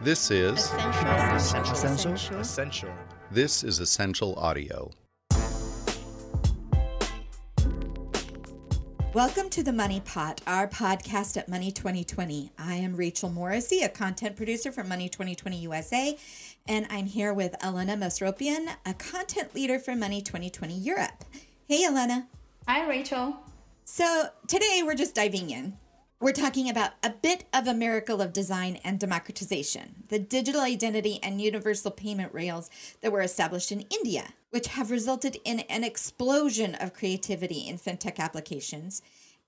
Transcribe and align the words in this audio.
This 0.00 0.30
is 0.30 0.70
Ascential. 0.74 1.72
Ascential. 1.72 2.38
Ascential. 2.38 2.90
this 3.32 3.64
is 3.64 3.80
Ascential 3.80 4.36
audio. 4.36 4.92
Welcome 9.12 9.50
to 9.50 9.64
the 9.64 9.72
Money 9.72 9.98
Pot, 9.98 10.40
our 10.46 10.68
podcast 10.68 11.36
at 11.36 11.48
Money 11.48 11.72
2020. 11.72 12.52
I 12.56 12.74
am 12.74 12.94
Rachel 12.94 13.28
Morrissey, 13.28 13.82
a 13.82 13.88
content 13.88 14.36
producer 14.36 14.70
for 14.70 14.84
Money 14.84 15.08
2020 15.08 15.56
USA, 15.62 16.16
and 16.68 16.86
I'm 16.90 17.06
here 17.06 17.34
with 17.34 17.56
Elena 17.60 17.96
Mesropyan, 17.96 18.68
a 18.86 18.94
content 18.94 19.52
leader 19.52 19.80
for 19.80 19.96
Money 19.96 20.22
2020 20.22 20.78
Europe. 20.78 21.24
Hey, 21.66 21.84
Elena. 21.84 22.28
Hi, 22.68 22.88
Rachel. 22.88 23.34
So 23.84 24.28
today 24.46 24.82
we're 24.84 24.94
just 24.94 25.16
diving 25.16 25.50
in. 25.50 25.76
We're 26.20 26.32
talking 26.32 26.68
about 26.68 26.94
a 27.04 27.10
bit 27.10 27.44
of 27.54 27.68
a 27.68 27.74
miracle 27.74 28.20
of 28.20 28.32
design 28.32 28.80
and 28.82 28.98
democratization 28.98 30.02
the 30.08 30.18
digital 30.18 30.62
identity 30.62 31.20
and 31.22 31.40
universal 31.40 31.92
payment 31.92 32.34
rails 32.34 32.70
that 33.02 33.12
were 33.12 33.20
established 33.20 33.70
in 33.70 33.86
India, 33.88 34.30
which 34.50 34.66
have 34.66 34.90
resulted 34.90 35.36
in 35.44 35.60
an 35.60 35.84
explosion 35.84 36.74
of 36.74 36.92
creativity 36.92 37.68
in 37.68 37.78
fintech 37.78 38.18
applications 38.18 39.00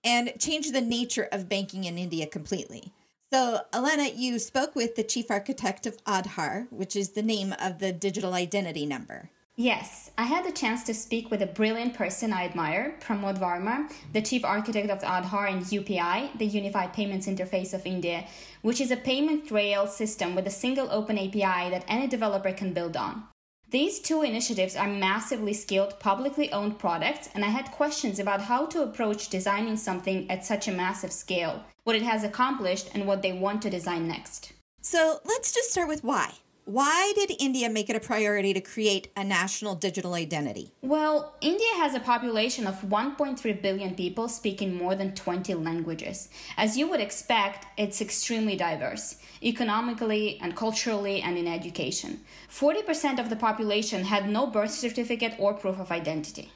and 0.05 0.33
changed 0.39 0.73
the 0.73 0.81
nature 0.81 1.29
of 1.33 1.49
banking 1.49 1.85
in 1.85 1.99
India 1.99 2.25
completely. 2.25 2.93
So, 3.33 3.63
Elena, 3.73 4.09
you 4.15 4.39
spoke 4.39 4.77
with 4.77 4.95
the 4.95 5.03
chief 5.03 5.29
architect 5.29 5.87
of 5.87 6.03
Aadhaar, 6.05 6.69
which 6.71 6.95
is 6.95 7.11
the 7.11 7.23
name 7.23 7.53
of 7.61 7.81
the 7.81 7.91
digital 7.91 8.35
identity 8.35 8.87
number. 8.87 9.31
Yes, 9.61 10.11
I 10.17 10.23
had 10.23 10.47
the 10.47 10.53
chance 10.53 10.85
to 10.85 10.95
speak 10.95 11.31
with 11.31 11.43
a 11.43 11.47
brilliant 11.47 11.93
person 11.93 12.33
I 12.33 12.47
admire, 12.47 12.95
Pramod 12.99 13.39
Varma, 13.39 13.93
the 14.15 14.23
chief 14.23 14.43
architect 14.43 14.89
of 14.89 15.03
Aadhaar 15.03 15.53
and 15.53 15.61
UPI, 15.61 16.39
the 16.39 16.47
Unified 16.47 16.95
Payments 16.95 17.27
Interface 17.27 17.75
of 17.75 17.85
India, 17.85 18.25
which 18.63 18.81
is 18.81 18.91
a 18.91 18.97
payment 18.97 19.51
rail 19.51 19.87
system 19.87 20.35
with 20.35 20.47
a 20.47 20.51
single 20.51 20.91
open 20.91 21.19
API 21.19 21.69
that 21.69 21.85
any 21.89 22.07
developer 22.07 22.53
can 22.53 22.73
build 22.73 22.97
on. 22.97 23.25
These 23.69 24.01
two 24.01 24.23
initiatives 24.23 24.77
are 24.77 24.89
massively 24.89 25.53
skilled, 25.53 26.01
publicly 26.01 26.51
owned 26.53 26.79
products, 26.79 27.29
and 27.35 27.45
I 27.45 27.49
had 27.49 27.71
questions 27.71 28.19
about 28.19 28.41
how 28.41 28.65
to 28.65 28.83
approach 28.83 29.29
designing 29.29 29.77
something 29.77 30.31
at 30.31 30.43
such 30.43 30.69
a 30.69 30.73
massive 30.73 31.13
scale, 31.13 31.65
what 31.85 31.97
it 31.97 32.03
has 32.03 32.25
accomplished, 32.25 32.89
and 32.95 33.07
what 33.07 33.21
they 33.21 33.35
want 33.35 33.61
to 33.61 33.69
design 33.69 34.09
next. 34.09 34.55
So, 34.81 35.21
let's 35.27 35.53
just 35.53 35.71
start 35.71 35.89
with 35.89 36.03
why. 36.03 36.33
Why 36.71 37.13
did 37.17 37.33
India 37.41 37.69
make 37.69 37.91
it 37.91 37.97
a 37.97 37.99
priority 38.01 38.55
to 38.55 38.61
create 38.61 39.11
a 39.17 39.25
national 39.25 39.75
digital 39.75 40.15
identity? 40.15 40.71
Well, 40.83 41.35
India 41.41 41.67
has 41.79 41.97
a 41.97 41.99
population 41.99 42.65
of 42.65 42.81
1.3 42.83 43.61
billion 43.61 43.97
people 43.97 44.29
speaking 44.29 44.77
more 44.77 44.95
than 44.95 45.17
20 45.17 45.53
languages. 45.55 46.29
As 46.57 46.77
you 46.77 46.89
would 46.89 47.01
expect, 47.01 47.67
it's 47.77 48.01
extremely 48.01 48.55
diverse, 48.55 49.17
economically 49.43 50.39
and 50.41 50.55
culturally 50.55 51.21
and 51.21 51.37
in 51.37 51.49
education. 51.49 52.21
40% 52.49 53.19
of 53.19 53.31
the 53.31 53.35
population 53.35 54.05
had 54.05 54.29
no 54.29 54.47
birth 54.47 54.71
certificate 54.71 55.35
or 55.41 55.55
proof 55.55 55.81
of 55.81 55.91
identity. 55.91 56.53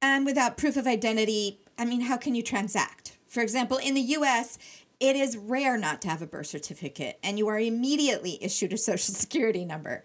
And 0.00 0.24
without 0.24 0.56
proof 0.56 0.76
of 0.76 0.86
identity, 0.86 1.58
I 1.76 1.86
mean, 1.86 2.02
how 2.02 2.18
can 2.18 2.36
you 2.36 2.42
transact? 2.44 3.16
For 3.26 3.40
example, 3.40 3.78
in 3.78 3.94
the 3.94 4.14
US, 4.18 4.58
it 5.00 5.16
is 5.16 5.36
rare 5.36 5.76
not 5.76 6.02
to 6.02 6.08
have 6.08 6.22
a 6.22 6.26
birth 6.26 6.46
certificate, 6.46 7.18
and 7.22 7.38
you 7.38 7.48
are 7.48 7.58
immediately 7.58 8.42
issued 8.42 8.72
a 8.72 8.78
social 8.78 9.14
security 9.14 9.64
number. 9.64 10.02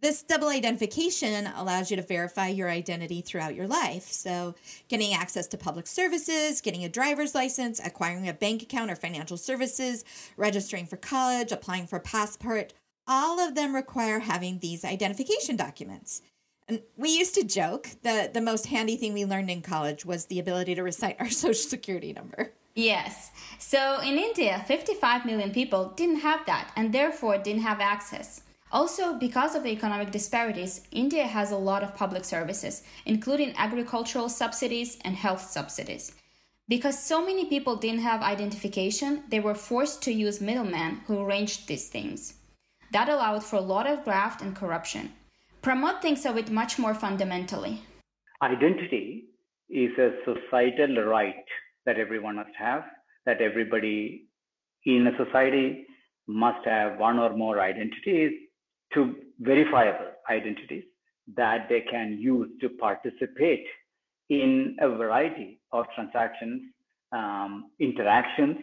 This 0.00 0.22
double 0.22 0.48
identification 0.48 1.48
allows 1.56 1.90
you 1.90 1.96
to 1.96 2.04
verify 2.04 2.46
your 2.48 2.70
identity 2.70 3.20
throughout 3.20 3.56
your 3.56 3.66
life. 3.66 4.04
So, 4.04 4.54
getting 4.88 5.12
access 5.12 5.48
to 5.48 5.58
public 5.58 5.88
services, 5.88 6.60
getting 6.60 6.84
a 6.84 6.88
driver's 6.88 7.34
license, 7.34 7.80
acquiring 7.84 8.28
a 8.28 8.32
bank 8.32 8.62
account 8.62 8.92
or 8.92 8.96
financial 8.96 9.36
services, 9.36 10.04
registering 10.36 10.86
for 10.86 10.96
college, 10.96 11.50
applying 11.50 11.88
for 11.88 11.96
a 11.96 12.00
passport, 12.00 12.74
all 13.08 13.40
of 13.40 13.56
them 13.56 13.74
require 13.74 14.20
having 14.20 14.60
these 14.60 14.84
identification 14.84 15.56
documents. 15.56 16.22
And 16.68 16.82
we 16.96 17.08
used 17.08 17.34
to 17.34 17.44
joke 17.44 17.88
that 18.02 18.34
the 18.34 18.40
most 18.40 18.66
handy 18.66 18.96
thing 18.96 19.14
we 19.14 19.24
learned 19.24 19.50
in 19.50 19.62
college 19.62 20.04
was 20.04 20.26
the 20.26 20.38
ability 20.38 20.76
to 20.76 20.82
recite 20.82 21.16
our 21.18 21.30
social 21.30 21.68
security 21.68 22.12
number. 22.12 22.52
Yes. 22.78 23.32
So 23.58 23.98
in 24.02 24.18
India, 24.18 24.62
55 24.68 25.26
million 25.26 25.50
people 25.50 25.92
didn't 25.96 26.20
have 26.20 26.46
that 26.46 26.70
and 26.76 26.92
therefore 26.94 27.36
didn't 27.36 27.62
have 27.62 27.80
access. 27.80 28.42
Also, 28.70 29.18
because 29.18 29.56
of 29.56 29.64
the 29.64 29.70
economic 29.70 30.12
disparities, 30.12 30.82
India 30.92 31.26
has 31.26 31.50
a 31.50 31.56
lot 31.56 31.82
of 31.82 31.96
public 31.96 32.24
services, 32.24 32.84
including 33.04 33.52
agricultural 33.56 34.28
subsidies 34.28 34.96
and 35.04 35.16
health 35.16 35.42
subsidies. 35.50 36.14
Because 36.68 37.02
so 37.02 37.20
many 37.26 37.46
people 37.46 37.74
didn't 37.74 38.02
have 38.02 38.22
identification, 38.22 39.24
they 39.28 39.40
were 39.40 39.56
forced 39.56 40.00
to 40.02 40.12
use 40.12 40.40
middlemen 40.40 41.00
who 41.08 41.18
arranged 41.18 41.66
these 41.66 41.88
things. 41.88 42.34
That 42.92 43.08
allowed 43.08 43.42
for 43.42 43.56
a 43.56 43.70
lot 43.74 43.88
of 43.88 44.04
graft 44.04 44.40
and 44.40 44.54
corruption. 44.54 45.14
Pramod 45.62 46.00
thinks 46.00 46.24
of 46.24 46.36
it 46.36 46.52
much 46.52 46.78
more 46.78 46.94
fundamentally. 46.94 47.82
Identity 48.40 49.24
is 49.68 49.90
a 49.98 50.12
societal 50.24 51.02
right 51.02 51.44
that 51.88 51.98
everyone 51.98 52.36
must 52.36 52.54
have, 52.58 52.82
that 53.24 53.40
everybody 53.40 54.26
in 54.84 55.06
a 55.06 55.24
society 55.24 55.86
must 56.26 56.62
have 56.66 56.98
one 56.98 57.18
or 57.18 57.34
more 57.34 57.60
identities 57.62 58.32
to 58.92 59.16
verifiable 59.40 60.10
identities 60.30 60.84
that 61.34 61.66
they 61.70 61.80
can 61.80 62.18
use 62.20 62.48
to 62.60 62.68
participate 62.68 63.64
in 64.28 64.76
a 64.80 64.88
variety 64.90 65.60
of 65.72 65.86
transactions, 65.94 66.60
um, 67.12 67.70
interactions, 67.80 68.58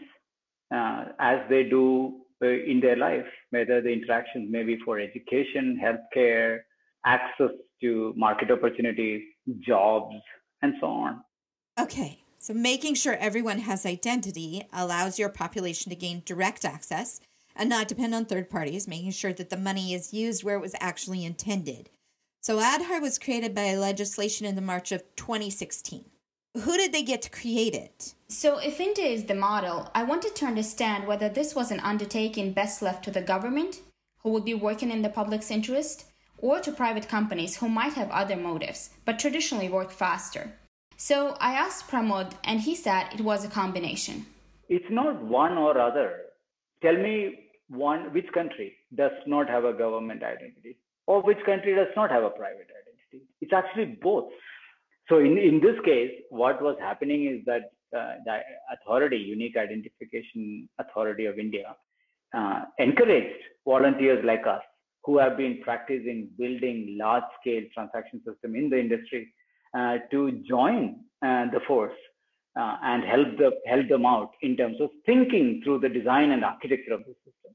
uh, 0.76 1.06
as 1.20 1.40
they 1.50 1.64
do 1.64 2.22
uh, 2.44 2.48
in 2.48 2.80
their 2.80 2.96
life, 2.96 3.26
whether 3.50 3.82
the 3.82 3.90
interactions 3.90 4.52
may 4.52 4.62
be 4.62 4.78
for 4.86 5.00
education, 5.00 5.82
healthcare, 5.84 6.60
access 7.06 7.54
to 7.82 8.14
market 8.16 8.52
opportunities, 8.52 9.24
jobs, 9.62 10.16
and 10.62 10.74
so 10.80 10.88
on. 10.88 11.22
Okay, 11.80 12.20
so 12.46 12.54
making 12.54 12.94
sure 12.94 13.16
everyone 13.16 13.58
has 13.58 13.88
identity 13.88 14.68
allows 14.72 15.18
your 15.18 15.30
population 15.30 15.90
to 15.90 15.96
gain 15.96 16.22
direct 16.24 16.64
access 16.64 17.20
and 17.56 17.68
not 17.68 17.88
depend 17.88 18.14
on 18.14 18.26
third 18.26 18.52
parties, 18.52 18.88
making 18.88 19.14
sure 19.14 19.34
that 19.34 19.50
the 19.50 19.58
money 19.58 19.96
is 19.96 20.14
used 20.14 20.44
where 20.44 20.56
it 20.56 20.62
was 20.62 20.76
actually 20.80 21.26
intended. 21.26 21.90
So 22.42 22.60
Aadhaar 22.60 23.02
was 23.02 23.18
created 23.18 23.56
by 23.56 23.74
legislation 23.74 24.46
in 24.46 24.54
the 24.54 24.62
March 24.62 24.92
of 24.92 25.02
2016. 25.16 26.06
Who 26.62 26.78
did 26.78 26.94
they 26.94 27.02
get 27.02 27.24
to 27.24 27.32
create 27.32 27.74
it? 27.74 28.14
So, 28.28 28.60
if 28.60 28.80
India 28.80 29.08
is 29.08 29.24
the 29.24 29.34
model, 29.34 29.90
I 29.96 30.04
wanted 30.04 30.36
to 30.36 30.46
understand 30.46 31.08
whether 31.08 31.28
this 31.30 31.56
was 31.56 31.72
an 31.72 31.80
undertaking 31.80 32.54
best 32.54 32.84
left 32.84 33.04
to 33.06 33.12
the 33.12 33.22
government, 33.22 33.82
who 34.20 34.30
would 34.30 34.46
be 34.46 34.54
working 34.54 34.92
in 34.92 35.02
the 35.02 35.10
public's 35.10 35.50
interest, 35.50 36.06
or 36.38 36.60
to 36.60 36.72
private 36.72 37.10
companies 37.10 37.58
who 37.58 37.70
might 37.70 37.94
have 37.94 38.12
other 38.12 38.36
motives, 38.36 38.92
but 39.04 39.18
traditionally 39.18 39.68
work 39.68 39.90
faster. 39.92 40.54
So, 40.98 41.36
I 41.40 41.54
asked 41.54 41.90
Pramod, 41.90 42.34
and 42.44 42.62
he 42.62 42.74
said 42.76 43.08
it 43.14 43.22
was 43.22 43.44
a 43.44 43.50
combination. 43.50 44.26
It's 44.70 44.86
not 44.90 45.22
one 45.24 45.58
or 45.58 45.78
other. 45.78 46.22
Tell 46.82 46.96
me 46.96 47.50
one 47.70 48.14
which 48.14 48.32
country 48.34 48.74
does 48.96 49.12
not 49.28 49.50
have 49.50 49.66
a 49.66 49.74
government 49.74 50.24
identity 50.24 50.78
or 51.08 51.22
which 51.22 51.38
country 51.46 51.76
does 51.76 51.94
not 51.96 52.12
have 52.12 52.24
a 52.24 52.30
private 52.30 52.68
identity. 52.82 53.28
It's 53.42 53.54
actually 53.54 53.98
both. 54.02 54.32
So 55.10 55.20
in, 55.20 55.38
in 55.38 55.60
this 55.62 55.76
case, 55.84 56.12
what 56.30 56.62
was 56.62 56.78
happening 56.80 57.28
is 57.28 57.46
that 57.46 57.72
uh, 57.96 58.16
the 58.26 58.40
authority, 58.74 59.18
Unique 59.18 59.56
Identification 59.58 60.68
Authority 60.80 61.26
of 61.26 61.38
India, 61.38 61.76
uh, 62.36 62.64
encouraged 62.80 63.42
volunteers 63.66 64.24
like 64.26 64.46
us 64.48 64.62
who 65.04 65.20
have 65.20 65.38
been 65.38 65.60
practicing 65.64 66.30
building 66.38 66.98
large-scale 67.00 67.64
transaction 67.74 68.22
system 68.26 68.56
in 68.56 68.70
the 68.70 68.80
industry 68.80 69.32
to 70.12 70.44
join 70.48 71.00
uh, 71.26 71.46
the 71.52 71.60
force 71.68 71.98
uh, 72.60 72.78
and 72.84 73.04
help 73.04 73.38
the 73.38 73.52
help 73.66 73.88
them 73.90 74.06
out 74.06 74.32
in 74.42 74.56
terms 74.56 74.80
of 74.80 74.90
thinking 75.06 75.62
through 75.64 75.80
the 75.80 75.90
design 75.90 76.32
and 76.32 76.44
architecture 76.44 76.94
of 76.94 77.02
the 77.02 77.16
system. 77.26 77.54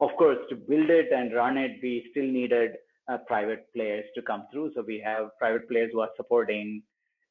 Of 0.00 0.10
course, 0.18 0.38
to 0.50 0.56
build 0.56 0.90
it 0.90 1.10
and 1.12 1.34
run 1.34 1.56
it, 1.56 1.78
we 1.82 2.06
still 2.10 2.26
needed 2.26 2.72
uh, 3.08 3.18
private 3.26 3.66
players 3.74 4.04
to 4.14 4.22
come 4.22 4.46
through. 4.52 4.72
So 4.74 4.84
we 4.86 5.00
have 5.04 5.30
private 5.38 5.68
players 5.68 5.90
who 5.92 6.00
are 6.00 6.10
supporting 6.16 6.82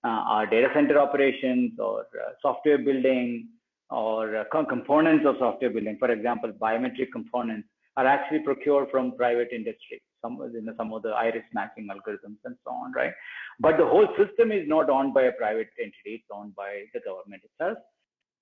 uh, 0.03 0.07
our 0.33 0.45
data 0.45 0.69
center 0.73 0.99
operations 0.99 1.73
or 1.79 2.01
uh, 2.01 2.31
software 2.41 2.77
building 2.77 3.49
or 3.89 4.37
uh, 4.37 4.43
components 4.67 5.25
of 5.27 5.35
software 5.39 5.69
building. 5.69 5.97
For 5.99 6.11
example, 6.11 6.51
biometric 6.51 7.11
components 7.11 7.67
are 7.97 8.05
actually 8.05 8.39
procured 8.39 8.89
from 8.91 9.15
private 9.15 9.49
industry, 9.51 10.01
some, 10.25 10.51
you 10.53 10.61
know, 10.61 10.73
some 10.77 10.93
of 10.93 11.03
the 11.03 11.09
iris 11.09 11.43
matching 11.53 11.87
algorithms 11.87 12.37
and 12.45 12.55
so 12.63 12.71
on, 12.71 12.91
right? 12.93 13.13
But 13.59 13.77
the 13.77 13.85
whole 13.85 14.07
system 14.17 14.51
is 14.51 14.67
not 14.67 14.89
owned 14.89 15.13
by 15.13 15.23
a 15.23 15.31
private 15.31 15.69
entity, 15.79 16.15
it's 16.15 16.25
owned 16.33 16.55
by 16.55 16.83
the 16.93 16.99
government 17.05 17.43
itself. 17.43 17.77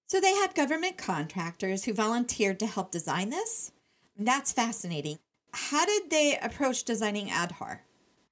So 0.08 0.20
they 0.20 0.34
had 0.34 0.56
government 0.56 0.98
contractors 0.98 1.86
who 1.86 1.94
volunteered 1.94 2.60
to 2.60 2.68
help 2.68 2.92
design 2.92 3.30
this? 3.30 3.72
That's 4.18 4.52
fascinating. 4.52 5.20
How 5.54 5.86
did 5.86 6.10
they 6.10 6.38
approach 6.42 6.84
designing 6.84 7.28
Aadhaar? 7.28 7.80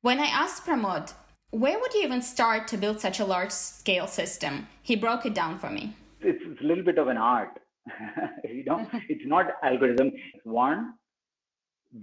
When 0.01 0.19
I 0.19 0.25
asked 0.25 0.65
Pramod, 0.65 1.13
where 1.51 1.79
would 1.79 1.93
you 1.93 2.01
even 2.03 2.21
start 2.21 2.67
to 2.69 2.77
build 2.77 2.99
such 2.99 3.19
a 3.19 3.25
large 3.25 3.51
scale 3.51 4.07
system? 4.07 4.67
He 4.81 4.95
broke 4.95 5.25
it 5.25 5.33
down 5.33 5.59
for 5.59 5.69
me. 5.69 5.95
It's, 6.21 6.41
it's 6.45 6.61
a 6.61 6.63
little 6.63 6.83
bit 6.83 6.97
of 6.97 7.07
an 7.07 7.17
art. 7.17 7.59
you 8.43 8.63
know, 8.65 8.87
it's 9.09 9.25
not 9.25 9.47
algorithm. 9.63 10.11
One, 10.43 10.93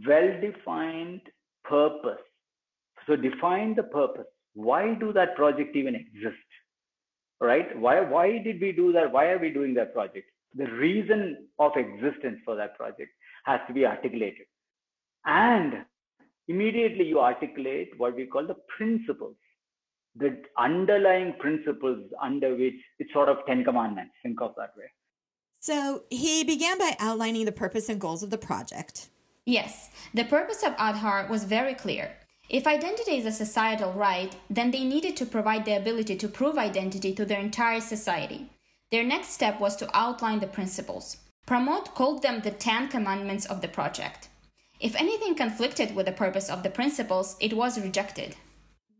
well-defined 0.06 1.22
purpose. 1.68 2.22
So 3.06 3.16
define 3.16 3.74
the 3.74 3.84
purpose. 3.84 4.26
Why 4.54 4.94
do 4.94 5.12
that 5.12 5.36
project 5.36 5.76
even 5.76 5.94
exist? 5.94 6.36
Right? 7.40 7.78
Why 7.78 8.00
why 8.00 8.38
did 8.38 8.60
we 8.60 8.72
do 8.72 8.92
that? 8.92 9.12
Why 9.12 9.26
are 9.26 9.38
we 9.38 9.50
doing 9.50 9.74
that 9.74 9.94
project? 9.94 10.26
The 10.54 10.70
reason 10.72 11.48
of 11.58 11.72
existence 11.76 12.38
for 12.44 12.56
that 12.56 12.76
project 12.76 13.10
has 13.44 13.60
to 13.68 13.72
be 13.72 13.86
articulated. 13.86 14.46
And 15.24 15.84
immediately 16.48 17.06
you 17.06 17.20
articulate 17.20 17.90
what 17.98 18.16
we 18.16 18.26
call 18.26 18.46
the 18.46 18.56
principles, 18.76 19.36
the 20.16 20.42
underlying 20.58 21.34
principles 21.38 22.00
under 22.20 22.56
which 22.56 22.74
it's 22.98 23.12
sort 23.12 23.28
of 23.28 23.38
Ten 23.46 23.62
Commandments. 23.62 24.14
Think 24.22 24.40
of 24.40 24.54
that 24.56 24.70
way. 24.76 24.90
So 25.60 26.04
he 26.10 26.44
began 26.44 26.78
by 26.78 26.96
outlining 26.98 27.44
the 27.44 27.52
purpose 27.52 27.88
and 27.88 28.00
goals 28.00 28.22
of 28.22 28.30
the 28.30 28.38
project. 28.38 29.10
Yes, 29.48 29.88
the 30.12 30.24
purpose 30.24 30.62
of 30.62 30.76
Aadhaar 30.76 31.26
was 31.30 31.44
very 31.44 31.72
clear. 31.72 32.10
If 32.50 32.66
identity 32.66 33.16
is 33.16 33.24
a 33.24 33.32
societal 33.32 33.94
right, 33.94 34.36
then 34.50 34.70
they 34.70 34.84
needed 34.84 35.16
to 35.16 35.24
provide 35.24 35.64
the 35.64 35.74
ability 35.74 36.16
to 36.16 36.28
prove 36.28 36.58
identity 36.58 37.14
to 37.14 37.24
their 37.24 37.40
entire 37.40 37.80
society. 37.80 38.50
Their 38.90 39.04
next 39.04 39.28
step 39.28 39.58
was 39.58 39.74
to 39.76 39.88
outline 39.94 40.40
the 40.40 40.48
principles. 40.48 41.16
Pramod 41.46 41.94
called 41.94 42.20
them 42.20 42.42
the 42.42 42.50
Ten 42.50 42.88
Commandments 42.88 43.46
of 43.46 43.62
the 43.62 43.68
project. 43.68 44.28
If 44.80 44.94
anything 44.94 45.34
conflicted 45.34 45.96
with 45.96 46.04
the 46.04 46.12
purpose 46.12 46.50
of 46.50 46.62
the 46.62 46.68
principles, 46.68 47.38
it 47.40 47.54
was 47.54 47.80
rejected. 47.80 48.36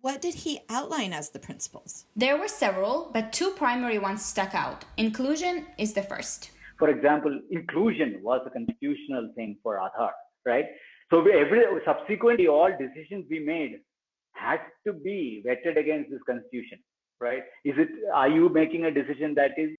What 0.01 0.23
did 0.23 0.33
he 0.33 0.61
outline 0.71 1.13
as 1.13 1.29
the 1.29 1.41
principles? 1.41 2.07
There 2.17 2.39
were 2.39 2.49
several, 2.49 3.11
but 3.13 3.35
two 3.35 3.51
primary 3.51 3.99
ones 3.99 4.25
stuck 4.25 4.55
out. 4.55 4.87
Inclusion 4.97 5.67
is 5.77 5.93
the 5.93 6.03
first. 6.03 6.53
For 6.79 6.89
example, 6.89 7.39
inclusion 7.51 8.21
was 8.23 8.41
a 8.47 8.51
constitutional 8.51 9.33
thing 9.35 9.59
for 9.63 9.77
Aadhaar, 9.77 10.13
right? 10.49 10.67
So 11.11 11.21
every 11.21 11.63
subsequently 11.85 12.49
all 12.49 12.71
decisions 12.87 13.27
we 13.31 13.41
made 13.41 13.79
had 14.33 14.61
to 14.87 14.93
be 14.93 15.43
vetted 15.47 15.79
against 15.79 16.11
this 16.11 16.21
constitution, 16.27 16.79
right? 17.21 17.43
Is 17.65 17.75
it 17.77 17.89
are 18.15 18.29
you 18.29 18.49
making 18.49 18.85
a 18.87 18.91
decision 18.91 19.35
that 19.35 19.53
is 19.57 19.71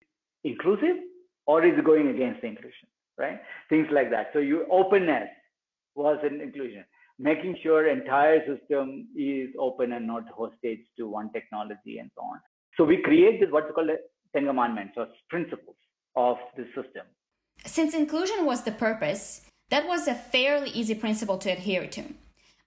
inclusive 0.43 0.97
or 1.45 1.65
is 1.65 1.77
it 1.77 1.85
going 1.85 2.07
against 2.09 2.41
the 2.41 2.47
inclusion, 2.47 2.87
right? 3.17 3.39
Things 3.69 3.87
like 3.91 4.09
that. 4.11 4.29
So 4.33 4.39
you 4.39 4.65
openness 4.69 5.29
was 5.95 6.19
an 6.23 6.41
inclusion, 6.41 6.85
making 7.17 7.57
sure 7.63 7.89
entire 7.89 8.39
system 8.45 9.07
is 9.17 9.49
open 9.59 9.93
and 9.93 10.07
not 10.07 10.23
hostage 10.35 10.83
to 10.97 11.07
one 11.07 11.31
technology 11.31 11.99
and 11.99 12.09
so 12.15 12.21
on. 12.21 12.39
So 12.77 12.83
we 12.83 13.01
create 13.01 13.39
this 13.39 13.51
what's 13.51 13.71
called 13.73 13.89
Ten 14.35 14.45
Commandments 14.45 14.93
or 14.97 15.07
principles 15.29 15.75
of 16.15 16.37
the 16.55 16.65
system. 16.75 17.05
Since 17.65 17.93
inclusion 17.93 18.45
was 18.45 18.63
the 18.63 18.71
purpose, 18.71 19.48
that 19.69 19.87
was 19.87 20.07
a 20.07 20.15
fairly 20.15 20.69
easy 20.69 20.95
principle 20.95 21.37
to 21.39 21.49
adhere 21.49 21.87
to. 21.87 22.03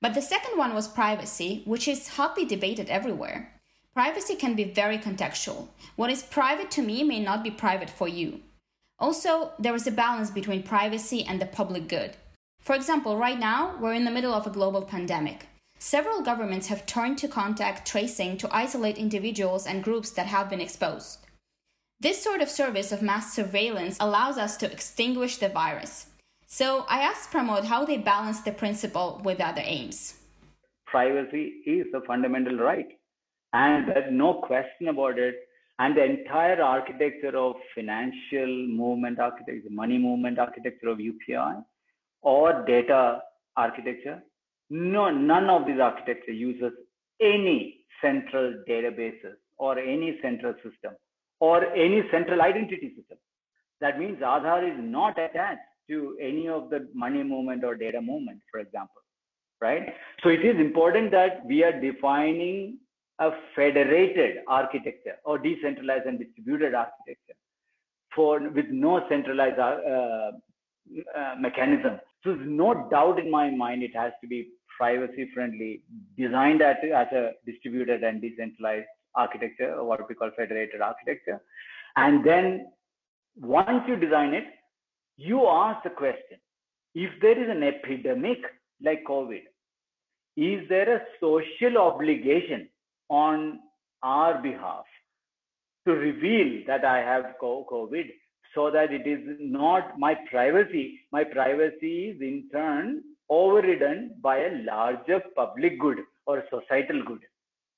But 0.01 0.15
the 0.15 0.23
second 0.23 0.59
one 0.59 0.75
was 0.75 0.89
privacy, 0.89 1.63
which 1.65 1.87
is 1.87 2.17
hotly 2.17 2.45
debated 2.45 2.89
everywhere. 2.89 3.53
Privacy 3.95 4.35
can 4.35 4.55
be 4.55 4.65
very 4.65 4.99
contextual. 4.99 5.69
What 5.97 6.11
is 6.11 6.23
private 6.23 6.71
to 6.73 6.83
me 6.83 7.05
may 7.05 7.21
not 7.21 7.45
be 7.45 7.51
private 7.51 7.91
for 7.91 8.09
you. 8.09 8.41
Also, 8.99 9.53
there 9.59 9.75
is 9.75 9.87
a 9.87 9.91
balance 9.91 10.31
between 10.31 10.63
privacy 10.63 11.25
and 11.25 11.41
the 11.41 11.47
public 11.47 11.89
good. 11.89 12.17
For 12.61 12.75
example, 12.75 13.17
right 13.17 13.39
now, 13.39 13.77
we're 13.81 13.95
in 13.95 14.05
the 14.05 14.11
middle 14.11 14.33
of 14.33 14.47
a 14.47 14.51
global 14.51 14.83
pandemic. 14.83 15.49
Several 15.79 16.23
governments 16.23 16.69
have 16.69 16.87
turned 16.87 17.19
to 17.19 17.27
contact 17.27 17.87
tracing 17.87 18.37
to 18.39 18.55
isolate 18.55 18.97
individuals 18.97 19.67
and 19.67 19.83
groups 19.83 20.11
that 20.13 20.27
have 20.27 20.49
been 20.49 20.61
exposed. 20.61 21.27
This 21.99 22.23
sort 22.23 22.41
of 22.41 22.49
service 22.49 22.93
of 22.93 23.03
mass 23.03 23.35
surveillance 23.35 23.97
allows 23.99 24.39
us 24.39 24.57
to 24.59 24.71
extinguish 24.71 25.39
the 25.39 25.49
virus. 25.49 26.07
So 26.55 26.85
I 26.87 27.01
asked 27.01 27.33
Pramod 27.33 27.65
how 27.65 27.87
they 27.87 27.97
balance 27.97 28.43
the 28.43 28.53
principle 28.53 29.23
with 29.25 29.41
other 29.41 29.63
aims. 29.65 30.21
Privacy 30.85 31.63
is 31.65 31.87
a 31.95 32.03
fundamental 32.03 32.59
right, 32.59 32.89
and 33.55 33.89
there's 33.89 34.13
no 34.13 34.35
question 34.35 34.89
about 34.89 35.19
it. 35.19 35.35
And 35.79 35.97
the 35.97 36.05
entire 36.05 36.61
architecture 36.61 37.35
of 37.39 37.57
financial 37.75 38.53
movement 38.69 39.19
architecture, 39.19 39.71
money 39.71 39.97
movement 39.97 40.39
architecture 40.39 40.91
of 40.91 40.99
UPI, 40.99 41.65
or 42.21 42.67
data 42.67 43.23
architecture, 43.57 44.23
no, 44.69 45.09
none 45.09 45.49
of 45.49 45.67
these 45.67 45.81
architecture 45.81 46.33
uses 46.33 46.73
any 47.19 47.87
central 48.03 48.63
databases 48.69 49.37
or 49.57 49.79
any 49.79 50.19
central 50.21 50.53
system 50.57 50.93
or 51.41 51.65
any 51.73 52.03
central 52.11 52.43
identity 52.43 52.93
system. 52.95 53.17
That 53.81 53.99
means 53.99 54.19
Aadhaar 54.19 54.71
is 54.71 54.79
not 54.79 55.19
attached 55.19 55.72
to 55.93 56.17
any 56.31 56.49
of 56.59 56.71
the 56.71 56.81
money 57.05 57.23
movement 57.33 57.65
or 57.65 57.75
data 57.85 58.01
movement, 58.01 58.41
for 58.51 58.61
example, 58.61 59.03
right? 59.67 59.95
So 60.23 60.31
it 60.37 60.45
is 60.53 60.57
important 60.69 61.11
that 61.19 61.45
we 61.53 61.63
are 61.65 61.75
defining 61.89 62.79
a 63.19 63.31
federated 63.57 64.39
architecture 64.49 65.17
or 65.25 65.39
decentralized 65.39 66.07
and 66.07 66.19
distributed 66.19 66.75
architecture 66.75 67.39
for 68.15 68.41
with 68.57 68.67
no 68.69 68.95
centralized 69.09 69.59
uh, 69.59 70.33
uh, 71.17 71.35
mechanism. 71.39 72.01
So 72.23 72.35
there's 72.35 72.49
no 72.49 72.89
doubt 72.91 73.19
in 73.19 73.31
my 73.31 73.51
mind 73.51 73.83
it 73.83 73.95
has 73.97 74.13
to 74.23 74.29
be 74.29 74.49
privacy 74.79 75.31
friendly, 75.35 75.83
designed 76.19 76.63
as, 76.63 76.77
as 76.95 77.07
a 77.13 77.33
distributed 77.47 78.03
and 78.03 78.21
decentralized 78.21 78.87
architecture, 79.15 79.75
or 79.75 79.85
what 79.85 80.09
we 80.09 80.15
call 80.15 80.31
federated 80.37 80.81
architecture. 80.81 81.41
And 81.97 82.25
then 82.25 82.67
once 83.37 83.83
you 83.87 83.97
design 83.97 84.35
it, 84.35 84.45
you 85.17 85.47
ask 85.47 85.83
the 85.85 85.91
question 85.91 86.39
if 86.95 87.11
there 87.21 87.43
is 87.43 87.49
an 87.49 87.63
epidemic 87.63 88.39
like 88.83 89.05
COVID, 89.09 89.43
is 90.37 90.69
there 90.69 90.97
a 90.97 91.03
social 91.21 91.79
obligation 91.79 92.69
on 93.09 93.61
our 94.03 94.41
behalf 94.43 94.85
to 95.87 95.93
reveal 95.93 96.65
that 96.67 96.85
I 96.85 96.99
have 96.99 97.35
COVID 97.43 98.11
so 98.55 98.71
that 98.71 98.93
it 98.93 99.07
is 99.07 99.21
not 99.41 99.99
my 99.99 100.15
privacy? 100.31 101.01
My 101.13 101.25
privacy 101.25 102.11
is 102.11 102.21
in 102.21 102.49
turn 102.53 103.03
overridden 103.29 104.15
by 104.23 104.39
a 104.39 104.63
larger 104.65 105.23
public 105.35 105.79
good 105.81 105.99
or 106.27 106.45
societal 106.51 107.03
good 107.05 107.21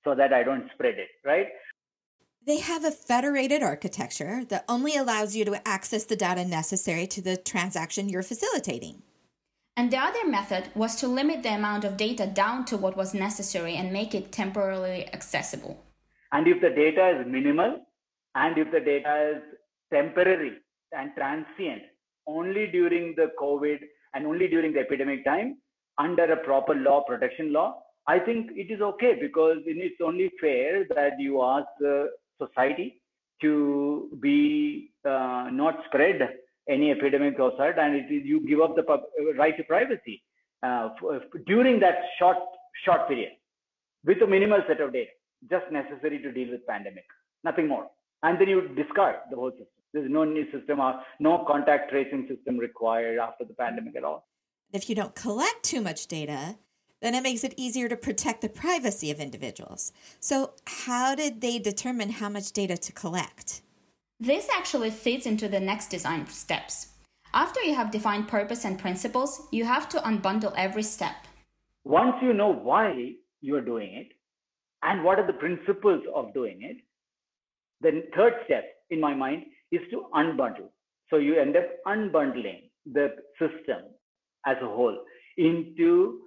so 0.05 0.15
that 0.15 0.33
I 0.33 0.43
don't 0.43 0.71
spread 0.75 0.99
it, 0.99 1.09
right? 1.25 1.49
They 2.47 2.59
have 2.59 2.85
a 2.85 2.91
federated 2.91 3.63
architecture 3.63 4.45
that 4.51 4.67
only 4.69 4.97
allows 4.97 5.35
you 5.35 5.47
to 5.47 5.67
access 5.67 6.05
the 6.05 6.15
data 6.15 6.45
necessary 6.45 7.07
to 7.07 7.23
the 7.23 7.39
transaction 7.39 8.11
you're 8.11 8.23
facilitating. 8.23 9.03
And 9.79 9.91
the 9.91 9.97
other 9.97 10.27
method 10.27 10.69
was 10.75 10.97
to 10.97 11.09
limit 11.09 11.43
the 11.43 11.55
amount 11.55 11.85
of 11.85 11.97
data 11.97 12.27
down 12.27 12.67
to 12.67 12.77
what 12.77 12.99
was 12.99 13.15
necessary 13.15 13.77
and 13.77 13.95
make 13.95 14.15
it 14.15 14.31
temporarily 14.31 15.09
accessible. 15.15 15.83
And 16.33 16.47
if 16.47 16.61
the 16.61 16.69
data 16.69 17.19
is 17.19 17.27
minimal 17.27 17.87
and 18.35 18.59
if 18.59 18.71
the 18.71 18.81
data 18.81 19.37
is 19.37 19.43
temporary 19.91 20.59
and 20.93 21.13
transient 21.17 21.83
only 22.27 22.67
during 22.67 23.15
the 23.17 23.31
COVID 23.41 23.79
and 24.13 24.27
only 24.27 24.49
during 24.49 24.75
the 24.75 24.81
epidemic 24.81 25.25
time 25.25 25.57
under 25.99 26.25
a 26.25 26.37
proper 26.45 26.75
law, 26.75 27.05
protection 27.05 27.55
law, 27.55 27.81
I 28.07 28.19
think 28.19 28.51
it 28.55 28.71
is 28.71 28.83
okay 28.83 29.17
because 29.19 29.59
it's 29.65 30.01
only 30.05 30.31
fair 30.39 30.85
that 30.95 31.13
you 31.19 31.43
ask 31.43 31.67
the 31.81 32.11
society 32.43 33.01
to 33.41 34.09
be 34.21 34.93
uh, 35.05 35.49
not 35.53 35.79
spread 35.87 36.21
any 36.69 36.91
epidemic 36.91 37.39
outside 37.39 37.79
and 37.79 37.95
it 37.95 38.13
is 38.15 38.25
you 38.25 38.47
give 38.47 38.61
up 38.61 38.75
the 38.77 38.85
right 39.37 39.57
to 39.57 39.65
privacy 39.65 40.23
uh, 40.63 40.89
during 41.47 41.79
that 41.81 41.97
short 42.19 42.39
short 42.85 43.07
period 43.09 43.33
with 44.05 44.23
a 44.23 44.27
minimal 44.27 44.63
set 44.67 44.81
of 44.81 44.93
data 44.93 45.11
just 45.51 45.71
necessary 45.71 46.19
to 46.19 46.33
deal 46.33 46.51
with 46.51 46.67
pandemic 46.67 47.05
nothing 47.45 47.69
more. 47.69 47.87
And 48.23 48.41
then 48.41 48.49
you 48.49 48.69
discard 48.69 49.17
the 49.31 49.37
whole 49.37 49.51
system. 49.51 49.67
There's 49.93 50.11
no 50.11 50.25
new 50.25 50.51
system 50.51 50.81
or 50.81 51.01
no 51.21 51.45
contact 51.47 51.91
tracing 51.91 52.27
system 52.29 52.59
required 52.59 53.19
after 53.19 53.45
the 53.45 53.55
pandemic 53.55 53.95
at 53.97 54.05
all. 54.05 54.27
If 54.73 54.89
you 54.89 54.97
don't 54.97 55.15
collect 55.15 55.63
too 55.63 55.81
much 55.81 56.09
data 56.09 56.57
then 57.05 57.15
it 57.15 57.23
makes 57.23 57.45
it 57.45 57.53
easier 57.59 57.87
to 57.87 57.97
protect 57.97 58.41
the 58.41 58.49
privacy 58.49 59.11
of 59.11 59.21
individuals. 59.21 59.93
So, 60.21 60.55
how 60.67 61.15
did 61.15 61.43
they 61.43 61.59
determine 61.59 62.09
how 62.09 62.31
much 62.31 62.51
data 62.53 62.79
to 62.79 62.93
collect? 62.93 63.61
This 64.19 64.49
actually 64.49 64.91
fits 64.91 65.27
into 65.27 65.47
the 65.47 65.61
next 65.61 65.89
design 65.89 66.27
steps. 66.29 66.95
After 67.35 67.61
you 67.61 67.75
have 67.75 67.91
defined 67.91 68.27
purpose 68.29 68.65
and 68.65 68.79
principles, 68.79 69.49
you 69.53 69.67
have 69.67 69.87
to 69.91 69.99
unbundle 69.99 70.55
every 70.57 70.83
step. 70.83 71.17
Once 71.85 72.15
you 72.23 72.33
know 72.33 72.55
why 72.55 73.13
you 73.43 73.55
are 73.57 73.61
doing 73.61 73.93
it 73.93 74.09
and 74.83 75.05
what 75.05 75.19
are 75.19 75.27
the 75.27 75.35
principles 75.35 76.03
of 76.15 76.33
doing 76.33 76.63
it, 76.63 76.79
the 77.83 78.05
third 78.17 78.33
step 78.47 78.65
in 78.89 78.99
my 78.99 79.13
mind 79.13 79.43
is 79.71 79.83
to 79.91 80.07
unbundle. 80.15 80.71
So 81.11 81.17
you 81.17 81.39
end 81.39 81.55
up 81.55 81.67
unbundling 81.87 82.71
the 82.91 83.09
system 83.39 83.93
as 84.47 84.57
a 84.63 84.67
whole 84.67 84.97
into 85.37 86.24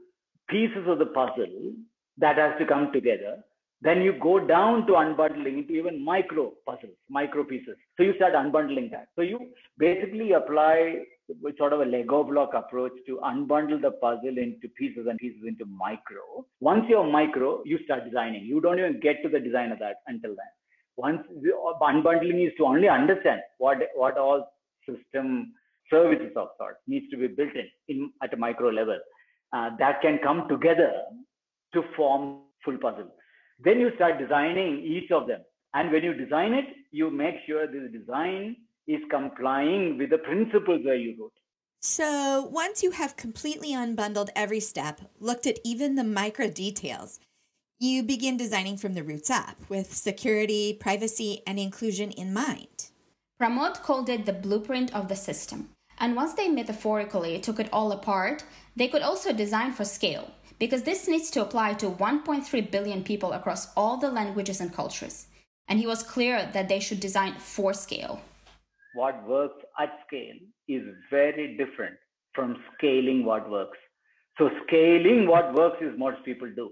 pieces 0.50 0.88
of 0.88 1.00
the 1.00 1.08
puzzle 1.08 1.74
that 2.18 2.38
has 2.38 2.58
to 2.60 2.66
come 2.66 2.92
together. 2.92 3.44
Then 3.82 4.02
you 4.02 4.14
go 4.14 4.40
down 4.40 4.88
to 4.88 4.94
unbundling 4.94 5.60
into 5.60 5.74
even 5.74 6.04
micro 6.04 6.52
puzzles, 6.66 6.98
micro 7.10 7.44
pieces. 7.44 7.76
So 7.96 8.04
you 8.04 8.16
start 8.16 8.34
unbundling 8.34 8.90
that. 8.92 9.10
So 9.16 9.22
you 9.22 9.52
basically 9.78 10.32
apply 10.32 11.04
sort 11.58 11.74
of 11.74 11.82
a 11.82 11.86
Lego 11.86 12.24
block 12.24 12.54
approach 12.56 12.94
to 13.06 13.20
unbundle 13.24 13.80
the 13.82 13.92
puzzle 13.92 14.38
into 14.38 14.68
pieces 14.70 15.06
and 15.08 15.20
pieces 15.20 15.42
into 15.46 15.66
micro. 15.66 16.46
Once 16.60 16.86
you're 16.90 17.06
micro, 17.06 17.62
you 17.66 17.78
start 17.84 18.06
designing. 18.06 18.46
You 18.46 18.62
don't 18.62 18.80
even 18.80 19.00
get 19.00 19.22
to 19.24 19.30
the 19.30 19.40
design 19.40 19.72
of 19.72 19.80
that 19.80 19.98
until 20.08 20.32
then. 20.32 20.52
Once 20.96 21.22
the 21.42 21.52
unbundling 21.82 22.48
is 22.48 22.54
to 22.58 22.66
only 22.66 22.90
understand 22.90 23.42
what 23.60 23.78
what 23.94 24.18
all 24.18 24.52
system 24.90 25.54
services 25.92 26.32
of 26.36 26.48
sorts 26.58 26.80
needs 26.88 27.08
to 27.12 27.18
be 27.18 27.28
built 27.28 27.54
in, 27.54 27.68
in 27.88 28.12
at 28.24 28.34
a 28.34 28.38
micro 28.38 28.70
level 28.70 28.98
uh, 29.54 29.70
that 29.80 30.02
can 30.02 30.20
come 30.24 30.48
together 30.50 30.92
to 31.74 31.82
form 31.96 32.42
full 32.64 32.78
puzzle. 32.78 33.12
Then 33.60 33.80
you 33.80 33.92
start 33.96 34.20
designing 34.20 34.80
each 34.86 35.12
of 35.12 35.28
them. 35.28 35.42
And 35.74 35.92
when 35.92 36.04
you 36.04 36.14
design 36.14 36.54
it, 36.54 36.66
you 36.92 37.10
make 37.10 37.36
sure 37.46 37.68
this 37.68 37.92
design 37.92 38.56
is 38.88 39.02
complying 39.10 39.98
with 39.98 40.10
the 40.10 40.18
principles 40.20 40.82
that 40.86 41.00
you 41.00 41.16
wrote. 41.20 41.34
So 41.82 42.48
once 42.52 42.82
you 42.82 42.92
have 42.92 43.16
completely 43.16 43.70
unbundled 43.70 44.30
every 44.36 44.60
step, 44.60 45.02
looked 45.20 45.46
at 45.46 45.60
even 45.64 45.96
the 45.96 46.04
micro 46.04 46.50
details, 46.50 47.20
you 47.80 48.02
begin 48.02 48.38
designing 48.38 48.78
from 48.78 48.96
the 48.96 49.04
roots 49.04 49.30
up 49.30 49.58
with 49.70 49.94
security, 49.94 50.74
privacy, 50.74 51.44
and 51.46 51.60
inclusion 51.60 52.10
in 52.12 52.34
mind. 52.34 52.90
Pramod 53.40 53.84
called 53.84 54.10
it 54.10 54.26
the 54.26 54.34
blueprint 54.34 54.94
of 54.96 55.10
the 55.10 55.16
system. 55.16 55.70
And 56.00 56.16
once 56.16 56.34
they 56.34 56.48
metaphorically 56.48 57.40
took 57.40 57.60
it 57.60 57.70
all 57.74 57.92
apart, 57.92 58.44
they 58.76 58.88
could 58.88 59.02
also 59.02 59.34
design 59.34 59.74
for 59.74 59.84
scale, 59.86 60.32
because 60.60 60.84
this 60.84 61.08
needs 61.08 61.32
to 61.32 61.42
apply 61.42 61.74
to 61.76 61.90
1.3 61.90 62.72
billion 62.72 63.04
people 63.04 63.34
across 63.34 63.74
all 63.76 63.98
the 63.98 64.12
languages 64.12 64.62
and 64.62 64.74
cultures. 64.74 65.28
And 65.68 65.80
he 65.80 65.88
was 65.88 66.04
clear 66.04 66.50
that 66.54 66.70
they 66.70 66.80
should 66.80 67.00
design 67.00 67.36
for 67.40 67.74
scale. 67.74 68.22
What 68.94 69.28
works 69.28 69.64
at 69.80 69.92
scale 70.08 70.38
is 70.68 70.84
very 71.10 71.58
different 71.58 71.98
from 72.34 72.58
scaling 72.78 73.26
what 73.26 73.50
works. 73.50 73.78
So, 74.38 74.50
scaling 74.68 75.28
what 75.28 75.54
works 75.56 75.78
is 75.82 75.98
what 75.98 76.24
people 76.24 76.50
do. 76.56 76.72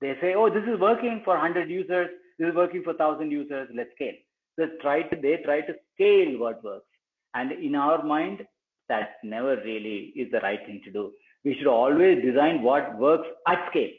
They 0.00 0.14
say, 0.20 0.34
oh, 0.34 0.48
this 0.48 0.64
is 0.64 0.80
working 0.80 1.20
for 1.24 1.34
100 1.34 1.68
users, 1.68 2.08
this 2.38 2.48
is 2.48 2.54
working 2.54 2.82
for 2.82 2.94
1,000 2.94 3.30
users, 3.30 3.68
let's 3.74 3.90
scale. 3.94 4.14
So 4.58 4.66
try 4.80 5.02
to, 5.02 5.16
they 5.16 5.38
try 5.44 5.60
to 5.60 5.74
scale 5.94 6.38
what 6.38 6.64
works. 6.64 6.89
And 7.34 7.52
in 7.52 7.74
our 7.74 8.02
mind, 8.02 8.42
that 8.88 9.16
never 9.22 9.56
really 9.56 10.12
is 10.16 10.30
the 10.32 10.40
right 10.40 10.60
thing 10.66 10.80
to 10.84 10.90
do. 10.90 11.12
We 11.44 11.54
should 11.56 11.68
always 11.68 12.22
design 12.22 12.62
what 12.62 12.98
works 12.98 13.28
at 13.46 13.66
scale. 13.70 13.90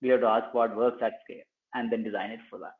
We 0.00 0.08
have 0.10 0.20
to 0.20 0.26
ask 0.26 0.54
what 0.54 0.76
works 0.76 1.02
at 1.02 1.14
scale 1.24 1.42
and 1.74 1.92
then 1.92 2.02
design 2.02 2.30
it 2.30 2.40
for 2.48 2.58
that. 2.60 2.74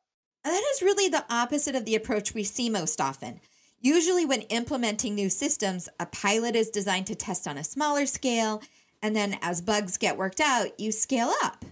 And 0.45 0.55
that 0.55 0.63
is 0.73 0.83
really 0.83 1.09
the 1.09 1.25
opposite 1.29 1.75
of 1.75 1.85
the 1.85 1.97
approach 1.97 2.35
we 2.35 2.45
see 2.45 2.71
most 2.71 3.01
often. 3.01 3.41
Usually, 3.81 4.25
when 4.25 4.43
implementing 4.43 5.15
new 5.15 5.29
systems, 5.29 5.89
a 6.01 6.07
pilot 6.07 6.57
is 6.57 6.71
designed 6.71 7.07
to 7.09 7.15
test 7.15 7.47
on 7.47 7.59
a 7.59 7.65
smaller 7.65 8.07
scale, 8.07 8.63
and 9.03 9.15
then 9.15 9.39
as 9.43 9.61
bugs 9.61 9.99
get 9.99 10.17
worked 10.17 10.41
out, 10.41 10.79
you 10.81 10.93
scale 10.93 11.33
up. 11.43 11.65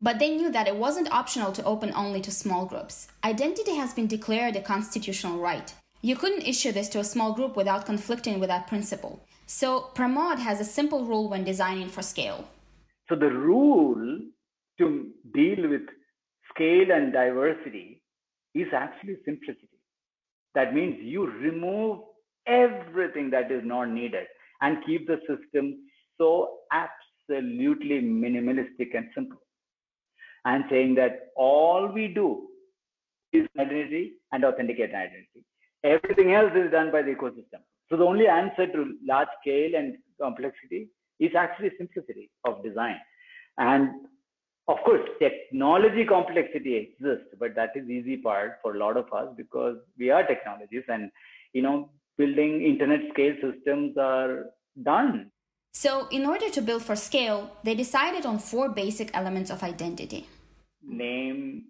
But 0.00 0.18
they 0.18 0.34
knew 0.34 0.50
that 0.50 0.66
it 0.66 0.76
wasn't 0.76 1.12
optional 1.12 1.52
to 1.52 1.64
open 1.64 1.92
only 1.94 2.20
to 2.22 2.32
small 2.32 2.66
groups. 2.66 3.06
Identity 3.22 3.76
has 3.76 3.94
been 3.94 4.08
declared 4.08 4.56
a 4.56 4.60
constitutional 4.60 5.38
right. 5.38 5.72
You 6.04 6.16
couldn't 6.16 6.42
issue 6.42 6.72
this 6.72 6.88
to 6.88 6.98
a 6.98 7.04
small 7.04 7.32
group 7.32 7.54
without 7.54 7.86
conflicting 7.86 8.40
with 8.40 8.48
that 8.48 8.66
principle. 8.66 9.24
So 9.46 9.90
Pramod 9.94 10.40
has 10.40 10.60
a 10.60 10.64
simple 10.64 11.04
rule 11.04 11.30
when 11.30 11.44
designing 11.44 11.88
for 11.88 12.02
scale. 12.02 12.48
So 13.08 13.14
the 13.14 13.30
rule 13.30 14.18
to 14.78 15.12
deal 15.32 15.68
with 15.68 15.82
scale 16.52 16.90
and 16.90 17.12
diversity 17.12 18.02
is 18.52 18.66
actually 18.74 19.18
simplicity. 19.24 19.78
That 20.56 20.74
means 20.74 20.96
you 21.00 21.30
remove 21.30 22.00
everything 22.48 23.30
that 23.30 23.52
is 23.52 23.62
not 23.64 23.84
needed 23.88 24.26
and 24.60 24.84
keep 24.84 25.06
the 25.06 25.20
system 25.28 25.84
so 26.18 26.58
absolutely 26.72 28.00
minimalistic 28.00 28.96
and 28.96 29.06
simple 29.14 29.38
and 30.46 30.64
saying 30.68 30.96
that 30.96 31.28
all 31.36 31.86
we 31.86 32.08
do 32.08 32.48
is 33.32 33.46
identity 33.56 34.14
and 34.32 34.44
authenticate 34.44 34.90
identity. 34.90 35.44
Everything 35.84 36.32
else 36.34 36.52
is 36.54 36.70
done 36.70 36.92
by 36.92 37.02
the 37.02 37.14
ecosystem. 37.14 37.60
So 37.88 37.96
the 37.96 38.04
only 38.04 38.26
answer 38.26 38.66
to 38.66 38.94
large 39.06 39.28
scale 39.40 39.74
and 39.74 39.96
complexity 40.20 40.88
is 41.18 41.34
actually 41.36 41.72
simplicity 41.76 42.30
of 42.44 42.62
design. 42.62 42.96
And 43.58 43.90
of 44.68 44.78
course, 44.84 45.02
technology 45.18 46.04
complexity 46.04 46.76
exists, 46.76 47.34
but 47.38 47.54
that 47.56 47.70
is 47.74 47.88
easy 47.90 48.16
part 48.16 48.58
for 48.62 48.76
a 48.76 48.78
lot 48.78 48.96
of 48.96 49.12
us 49.12 49.28
because 49.36 49.76
we 49.98 50.10
are 50.10 50.24
technologists 50.24 50.88
and 50.88 51.10
you 51.52 51.62
know 51.62 51.90
building 52.16 52.62
internet 52.62 53.00
scale 53.12 53.34
systems 53.42 53.96
are 53.98 54.44
done 54.82 55.30
so, 55.74 56.06
in 56.08 56.26
order 56.26 56.50
to 56.50 56.60
build 56.60 56.82
for 56.82 56.94
scale, 56.94 57.56
they 57.64 57.74
decided 57.74 58.26
on 58.26 58.38
four 58.38 58.68
basic 58.68 59.10
elements 59.14 59.50
of 59.50 59.62
identity 59.62 60.28
name, 60.84 61.64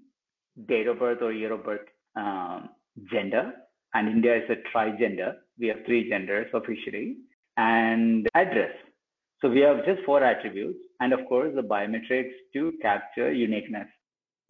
date 0.66 0.86
of 0.86 0.98
birth 0.98 1.22
or 1.22 1.32
year 1.32 1.52
of 1.52 1.64
birth, 1.64 1.86
um, 2.16 2.70
gender, 3.10 3.52
and 3.94 4.08
India 4.08 4.36
is 4.36 4.50
a 4.50 4.76
trigender. 4.76 5.34
We 5.58 5.68
have 5.68 5.78
three 5.86 6.08
genders 6.08 6.46
officially, 6.54 7.16
and 7.56 8.28
address. 8.34 8.72
So, 9.40 9.50
we 9.50 9.60
have 9.60 9.84
just 9.84 10.02
four 10.04 10.22
attributes, 10.22 10.78
and 11.00 11.12
of 11.12 11.20
course, 11.28 11.52
the 11.54 11.62
biometrics 11.62 12.32
to 12.54 12.72
capture 12.80 13.32
uniqueness. 13.32 13.88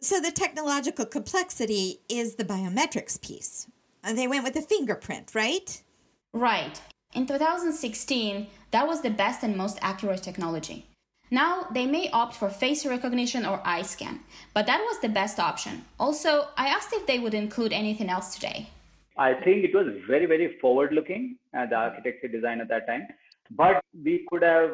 So, 0.01 0.19
the 0.19 0.31
technological 0.31 1.05
complexity 1.05 2.01
is 2.09 2.35
the 2.35 2.45
biometrics 2.45 3.19
piece. 3.21 3.67
They 4.03 4.27
went 4.27 4.43
with 4.43 4.53
the 4.53 4.61
fingerprint, 4.61 5.33
right? 5.33 5.81
Right. 6.33 6.81
In 7.13 7.25
2016, 7.25 8.47
that 8.71 8.87
was 8.87 9.01
the 9.01 9.09
best 9.09 9.43
and 9.43 9.55
most 9.55 9.77
accurate 9.81 10.23
technology. 10.23 10.87
Now, 11.31 11.67
they 11.73 11.85
may 11.85 12.09
opt 12.11 12.35
for 12.35 12.49
face 12.49 12.85
recognition 12.85 13.45
or 13.45 13.61
eye 13.63 13.81
scan, 13.83 14.19
but 14.53 14.65
that 14.67 14.81
was 14.81 14.99
the 14.99 15.09
best 15.09 15.39
option. 15.39 15.85
Also, 15.99 16.49
I 16.57 16.67
asked 16.67 16.93
if 16.93 17.07
they 17.07 17.17
would 17.17 17.33
include 17.33 17.73
anything 17.73 18.09
else 18.09 18.35
today. 18.35 18.69
I 19.17 19.33
think 19.33 19.63
it 19.63 19.75
was 19.75 19.87
very, 20.07 20.25
very 20.25 20.57
forward 20.59 20.93
looking, 20.93 21.37
uh, 21.57 21.65
the 21.67 21.75
architecture 21.75 22.27
design 22.27 22.61
at 22.61 22.69
that 22.69 22.87
time, 22.87 23.07
but 23.51 23.83
we 24.03 24.25
could 24.29 24.43
have 24.43 24.71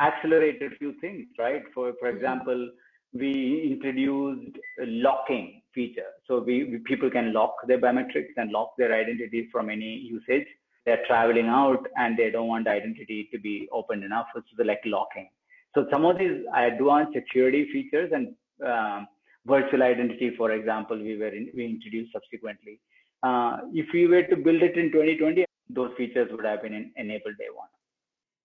accelerated 0.00 0.72
a 0.72 0.76
few 0.76 0.94
things, 1.00 1.26
right? 1.38 1.62
For, 1.74 1.92
for 2.00 2.08
example, 2.08 2.70
we 3.12 3.70
introduced 3.70 4.56
a 4.80 4.86
locking 4.86 5.62
feature. 5.74 6.12
So 6.26 6.40
we, 6.40 6.64
we, 6.64 6.78
people 6.78 7.10
can 7.10 7.32
lock 7.32 7.54
their 7.66 7.78
biometrics 7.78 8.32
and 8.36 8.50
lock 8.50 8.72
their 8.78 8.94
identity 8.94 9.48
from 9.52 9.68
any 9.68 9.96
usage 9.96 10.46
they're 10.84 11.04
traveling 11.06 11.46
out 11.46 11.86
and 11.96 12.16
they 12.16 12.30
don't 12.30 12.48
want 12.48 12.64
the 12.64 12.70
identity 12.70 13.28
to 13.32 13.38
be 13.38 13.68
open 13.72 14.02
enough. 14.02 14.26
So 14.34 14.40
it's 14.40 14.66
like 14.66 14.80
locking. 14.84 15.28
So 15.74 15.86
some 15.92 16.04
of 16.04 16.18
these 16.18 16.44
advanced 16.54 17.12
security 17.14 17.68
features 17.72 18.10
and 18.12 18.34
um, 18.66 19.06
virtual 19.46 19.82
identity, 19.82 20.32
for 20.36 20.52
example, 20.52 20.98
we 20.98 21.16
were 21.16 21.28
in, 21.28 21.50
we 21.54 21.66
introduced 21.66 22.12
subsequently. 22.12 22.80
Uh, 23.22 23.58
if 23.72 23.86
we 23.92 24.06
were 24.06 24.22
to 24.24 24.36
build 24.36 24.62
it 24.62 24.76
in 24.76 24.90
2020, 24.90 25.44
those 25.70 25.92
features 25.96 26.28
would 26.32 26.44
have 26.44 26.62
been 26.62 26.74
in, 26.74 26.92
enabled 26.96 27.38
day 27.38 27.46
one. 27.54 27.68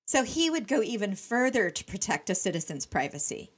So 0.05 0.23
he 0.23 0.49
would 0.49 0.67
go 0.67 0.81
even 0.81 1.15
further 1.15 1.69
to 1.69 1.83
protect 1.83 2.29
a 2.29 2.35
citizen's 2.35 2.85
privacy. 2.85 3.51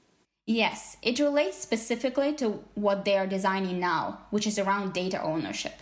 Yes, 0.48 0.98
it 1.04 1.20
relates 1.20 1.58
specifically 1.58 2.34
to 2.36 2.64
what 2.74 3.06
they 3.06 3.18
are 3.18 3.28
designing 3.28 3.80
now, 3.80 4.22
which 4.32 4.48
is 4.48 4.58
around 4.58 4.94
data 4.94 5.22
ownership. 5.22 5.74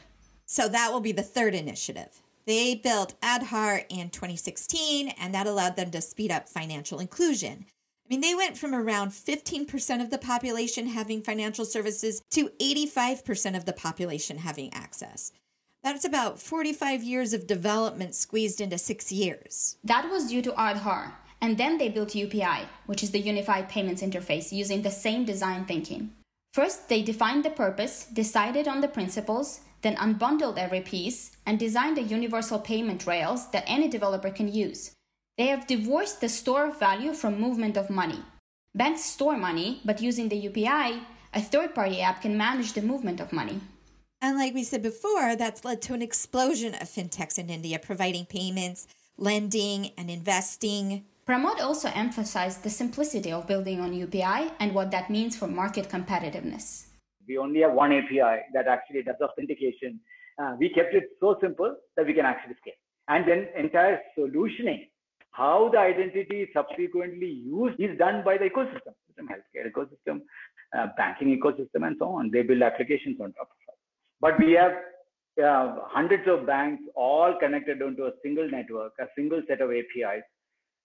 So 0.46 0.68
that 0.68 0.92
will 0.92 1.00
be 1.00 1.14
the 1.14 1.24
third 1.24 1.56
initiative. 1.56 2.22
They 2.46 2.76
built 2.76 3.20
Aadhaar 3.22 3.86
in 3.90 4.10
2016, 4.10 5.10
and 5.20 5.34
that 5.34 5.48
allowed 5.48 5.76
them 5.76 5.92
to 5.92 6.02
speed 6.02 6.32
up 6.32 6.50
financial 6.50 7.00
inclusion. 7.00 7.66
I 8.08 8.14
mean, 8.14 8.22
they 8.22 8.36
went 8.36 8.58
from 8.58 8.74
around 8.74 9.10
15% 9.12 10.02
of 10.02 10.10
the 10.10 10.18
population 10.18 10.88
having 10.88 11.22
financial 11.22 11.66
services 11.66 12.22
to 12.32 12.50
85% 12.62 13.58
of 13.58 13.66
the 13.66 13.74
population 13.74 14.38
having 14.38 14.74
access. 14.74 15.34
That's 15.84 16.06
about 16.06 16.40
45 16.40 17.04
years 17.04 17.34
of 17.34 17.48
development 17.48 18.16
squeezed 18.16 18.62
into 18.62 18.78
six 18.78 19.12
years. 19.12 19.76
That 19.84 20.10
was 20.10 20.30
due 20.30 20.42
to 20.44 20.52
Aadhaar. 20.54 21.16
And 21.42 21.58
then 21.58 21.78
they 21.78 21.90
built 21.90 22.10
UPI, 22.10 22.66
which 22.86 23.04
is 23.04 23.12
the 23.12 23.20
Unified 23.20 23.68
Payments 23.68 24.02
Interface, 24.02 24.54
using 24.54 24.84
the 24.84 24.90
same 24.90 25.26
design 25.26 25.66
thinking. 25.66 26.14
First, 26.54 26.88
they 26.88 27.02
defined 27.02 27.44
the 27.44 27.50
purpose, 27.50 28.06
decided 28.06 28.70
on 28.70 28.80
the 28.80 28.88
principles, 28.88 29.60
then 29.82 29.98
unbundled 29.98 30.58
every 30.58 30.82
piece 30.82 31.38
and 31.46 31.60
designed 31.60 31.98
a 31.98 32.04
universal 32.04 32.58
payment 32.58 33.06
rails 33.06 33.52
that 33.52 33.66
any 33.68 33.90
developer 33.90 34.32
can 34.32 34.48
use. 34.48 34.94
They 35.38 35.48
have 35.48 35.68
divorced 35.68 36.22
the 36.22 36.30
store 36.30 36.68
of 36.68 36.80
value 36.80 37.14
from 37.14 37.40
movement 37.40 37.78
of 37.78 37.90
money. 37.90 38.20
Banks 38.74 39.04
store 39.04 39.38
money, 39.38 39.82
but 39.86 40.02
using 40.02 40.30
the 40.30 40.42
UPI, 40.50 41.02
a 41.34 41.42
third 41.42 41.76
party 41.76 42.02
app 42.02 42.22
can 42.22 42.38
manage 42.38 42.74
the 42.74 42.82
movement 42.82 43.20
of 43.20 43.32
money. 43.32 43.62
And 44.22 44.38
like 44.38 44.54
we 44.54 44.64
said 44.64 44.82
before, 44.82 45.36
that's 45.36 45.64
led 45.64 45.82
to 45.84 45.94
an 45.94 46.02
explosion 46.02 46.74
of 46.74 46.90
fintechs 46.90 47.38
in 47.38 47.50
India 47.50 47.78
providing 47.80 48.26
payments, 48.26 48.88
lending, 49.18 49.92
and 49.98 50.10
investing. 50.10 51.06
Pramod 51.28 51.60
also 51.60 51.90
emphasized 51.94 52.64
the 52.64 52.70
simplicity 52.70 53.32
of 53.32 53.48
building 53.48 53.80
on 53.80 53.94
UPI 53.94 54.52
and 54.60 54.74
what 54.74 54.92
that 54.92 55.10
means 55.10 55.38
for 55.38 55.48
market 55.48 55.90
competitiveness 55.90 56.88
we 57.28 57.38
only 57.38 57.62
have 57.62 57.74
one 57.74 57.92
API 57.92 58.46
that 58.54 58.68
actually 58.68 59.04
does 59.04 59.16
authentication. 59.22 60.00
Uh, 60.40 60.56
we 60.60 60.70
kept 60.70 60.94
it 60.94 61.10
so 61.20 61.36
simple 61.42 61.76
that 61.96 62.06
we 62.06 62.14
can 62.14 62.26
actually 62.26 62.56
scale. 62.62 62.80
And 63.10 63.28
then 63.28 63.48
entire 63.58 64.00
solutioning 64.18 64.88
How 65.38 65.70
the 65.72 65.78
identity 65.78 66.42
is 66.44 66.50
subsequently 66.52 67.30
used 67.46 67.80
is 67.80 67.96
done 68.00 68.24
by 68.26 68.38
the 68.40 68.50
ecosystem, 68.50 68.94
healthcare 69.22 69.72
ecosystem, 69.72 70.22
uh, 70.76 70.88
banking 70.98 71.40
ecosystem, 71.40 71.86
and 71.86 71.96
so 72.00 72.08
on. 72.08 72.32
They 72.32 72.42
build 72.42 72.64
applications 72.64 73.22
on 73.22 73.34
top 73.34 73.50
of 73.52 73.58
it. 73.68 73.76
But 74.20 74.40
we 74.40 74.54
have 74.54 74.72
uh, 75.44 75.76
hundreds 75.84 76.28
of 76.28 76.48
banks 76.48 76.82
all 76.96 77.36
connected 77.40 77.84
onto 77.84 78.06
a 78.06 78.12
single 78.24 78.50
network, 78.50 78.94
a 79.00 79.06
single 79.16 79.44
set 79.48 79.62
of 79.62 79.70
APIs, 79.70 80.24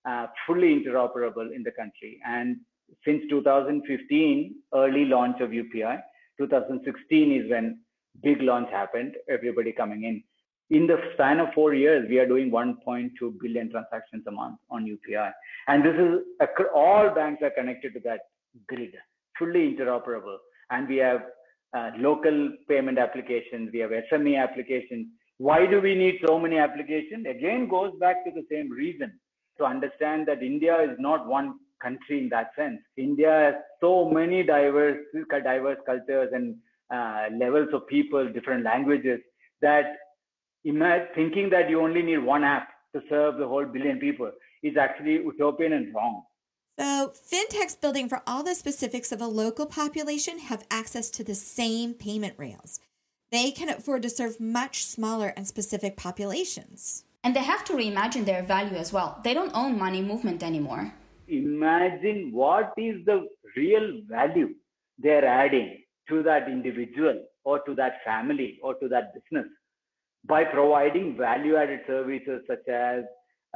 uh, 0.05 0.27
fully 0.47 0.79
interoperable 0.79 1.55
in 1.55 1.63
the 1.63 1.71
country. 1.71 2.21
And 2.27 2.59
since 3.07 3.23
2015, 3.31 4.55
early 4.75 5.07
launch 5.07 5.41
of 5.41 5.49
UPI, 5.49 5.99
2016 6.39 7.33
is 7.33 7.51
when 7.51 7.81
big 8.23 8.43
launch 8.43 8.69
happened, 8.71 9.15
everybody 9.31 9.73
coming 9.73 10.05
in. 10.05 10.23
In 10.73 10.87
the 10.87 10.97
span 11.13 11.39
of 11.39 11.53
four 11.55 11.75
years, 11.75 12.09
we 12.09 12.19
are 12.19 12.27
doing 12.27 12.51
1.2 12.51 13.11
billion 13.43 13.71
transactions 13.71 14.25
a 14.27 14.31
month 14.31 14.59
on 14.71 14.87
UPI. 14.87 15.31
And 15.69 15.85
this 15.85 15.95
is 15.95 16.49
all 16.75 17.11
banks 17.15 17.43
are 17.43 17.51
connected 17.51 17.93
to 17.93 18.01
that 18.07 18.21
grid, 18.67 18.95
fully 19.39 19.75
interoperable. 19.75 20.39
And 20.71 20.89
we 20.89 20.97
have 20.97 21.25
uh, 21.77 21.91
local 21.99 22.53
payment 22.71 22.99
applications, 22.99 23.69
we 23.71 23.81
have 23.81 23.91
SME 24.11 24.43
applications. 24.43 25.09
Why 25.37 25.67
do 25.67 25.79
we 25.79 25.95
need 25.95 26.21
so 26.27 26.39
many 26.39 26.57
applications? 26.57 27.27
Again, 27.27 27.69
goes 27.69 27.93
back 28.01 28.25
to 28.25 28.31
the 28.31 28.47
same 28.51 28.71
reason 28.71 29.13
to 29.59 29.67
understand 29.67 30.27
that 30.29 30.43
India 30.43 30.81
is 30.81 30.97
not 30.99 31.27
one 31.27 31.57
country 31.83 32.19
in 32.19 32.31
that 32.31 32.53
sense. 32.57 32.81
India 32.97 33.31
has 33.31 33.55
so 33.79 34.09
many 34.09 34.43
diverse, 34.43 35.05
diverse 35.29 35.79
cultures 35.85 36.31
and 36.33 36.57
uh, 36.91 37.27
levels 37.39 37.69
of 37.75 37.87
people, 37.89 38.27
different 38.33 38.65
languages, 38.65 39.21
that 39.61 39.97
thinking 40.65 41.51
that 41.51 41.69
you 41.69 41.81
only 41.81 42.03
need 42.03 42.19
one 42.19 42.45
app 42.45 42.69
to 42.95 43.03
serve 43.09 43.39
the 43.39 43.47
whole 43.47 43.65
billion 43.65 43.99
people 43.99 44.31
is 44.63 44.77
actually 44.77 45.15
utopian 45.15 45.73
and 45.73 45.95
wrong. 45.95 46.23
So, 46.79 47.13
fintechs 47.31 47.79
building 47.81 48.09
for 48.09 48.23
all 48.27 48.43
the 48.43 48.55
specifics 48.55 49.13
of 49.13 49.21
a 49.21 49.27
local 49.27 49.67
population 49.67 50.39
have 50.39 50.65
access 50.71 51.11
to 51.11 51.25
the 51.25 51.35
same 51.35 51.95
payment 51.95 52.35
rails. 52.39 52.81
They 53.31 53.51
can 53.51 53.69
afford 53.69 54.03
to 54.03 54.11
serve 54.11 54.41
much 54.41 54.85
smaller 54.85 55.33
and 55.37 55.47
specific 55.47 55.97
populations. 55.97 57.05
And 57.25 57.37
they 57.37 57.43
have 57.43 57.65
to 57.67 57.75
reimagine 57.75 58.25
their 58.25 58.43
value 58.43 58.77
as 58.77 58.93
well. 58.93 59.21
They 59.23 59.33
don't 59.35 59.55
own 59.55 59.79
money 59.79 60.03
movement 60.03 60.43
anymore. 60.43 60.93
Imagine 61.29 62.31
what 62.33 62.73
is 62.77 63.05
the 63.07 63.29
real 63.57 64.01
value 64.09 64.55
they're 64.99 65.25
adding 65.25 65.83
to 66.09 66.23
that 66.25 66.49
individual 66.49 67.23
or 67.45 67.61
to 67.61 67.75
that 67.75 68.05
family 68.05 68.59
or 68.63 68.75
to 68.75 68.89
that 68.89 69.15
business 69.15 69.47
by 70.25 70.45
providing 70.45 71.17
value 71.17 71.57
added 71.57 71.81
services 71.87 72.43
such 72.47 72.67
as 72.69 73.05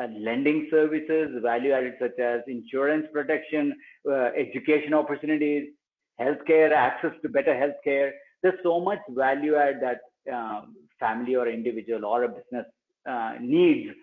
uh, 0.02 0.06
lending 0.18 0.68
services, 0.70 1.30
value 1.42 1.72
added 1.72 1.94
such 2.00 2.18
as 2.18 2.40
insurance 2.48 3.06
protection, 3.12 3.74
uh, 4.10 4.30
education 4.36 4.92
opportunities, 4.92 5.68
healthcare, 6.20 6.72
access 6.72 7.12
to 7.22 7.28
better 7.28 7.54
healthcare. 7.54 8.10
There's 8.42 8.58
so 8.62 8.80
much 8.80 8.98
value 9.10 9.56
add 9.56 9.80
that 9.80 10.00
um, 10.32 10.74
family 10.98 11.36
or 11.36 11.48
individual 11.48 12.04
or 12.04 12.24
a 12.24 12.28
business 12.28 12.66
uh, 13.08 13.34
needs. 13.40 13.94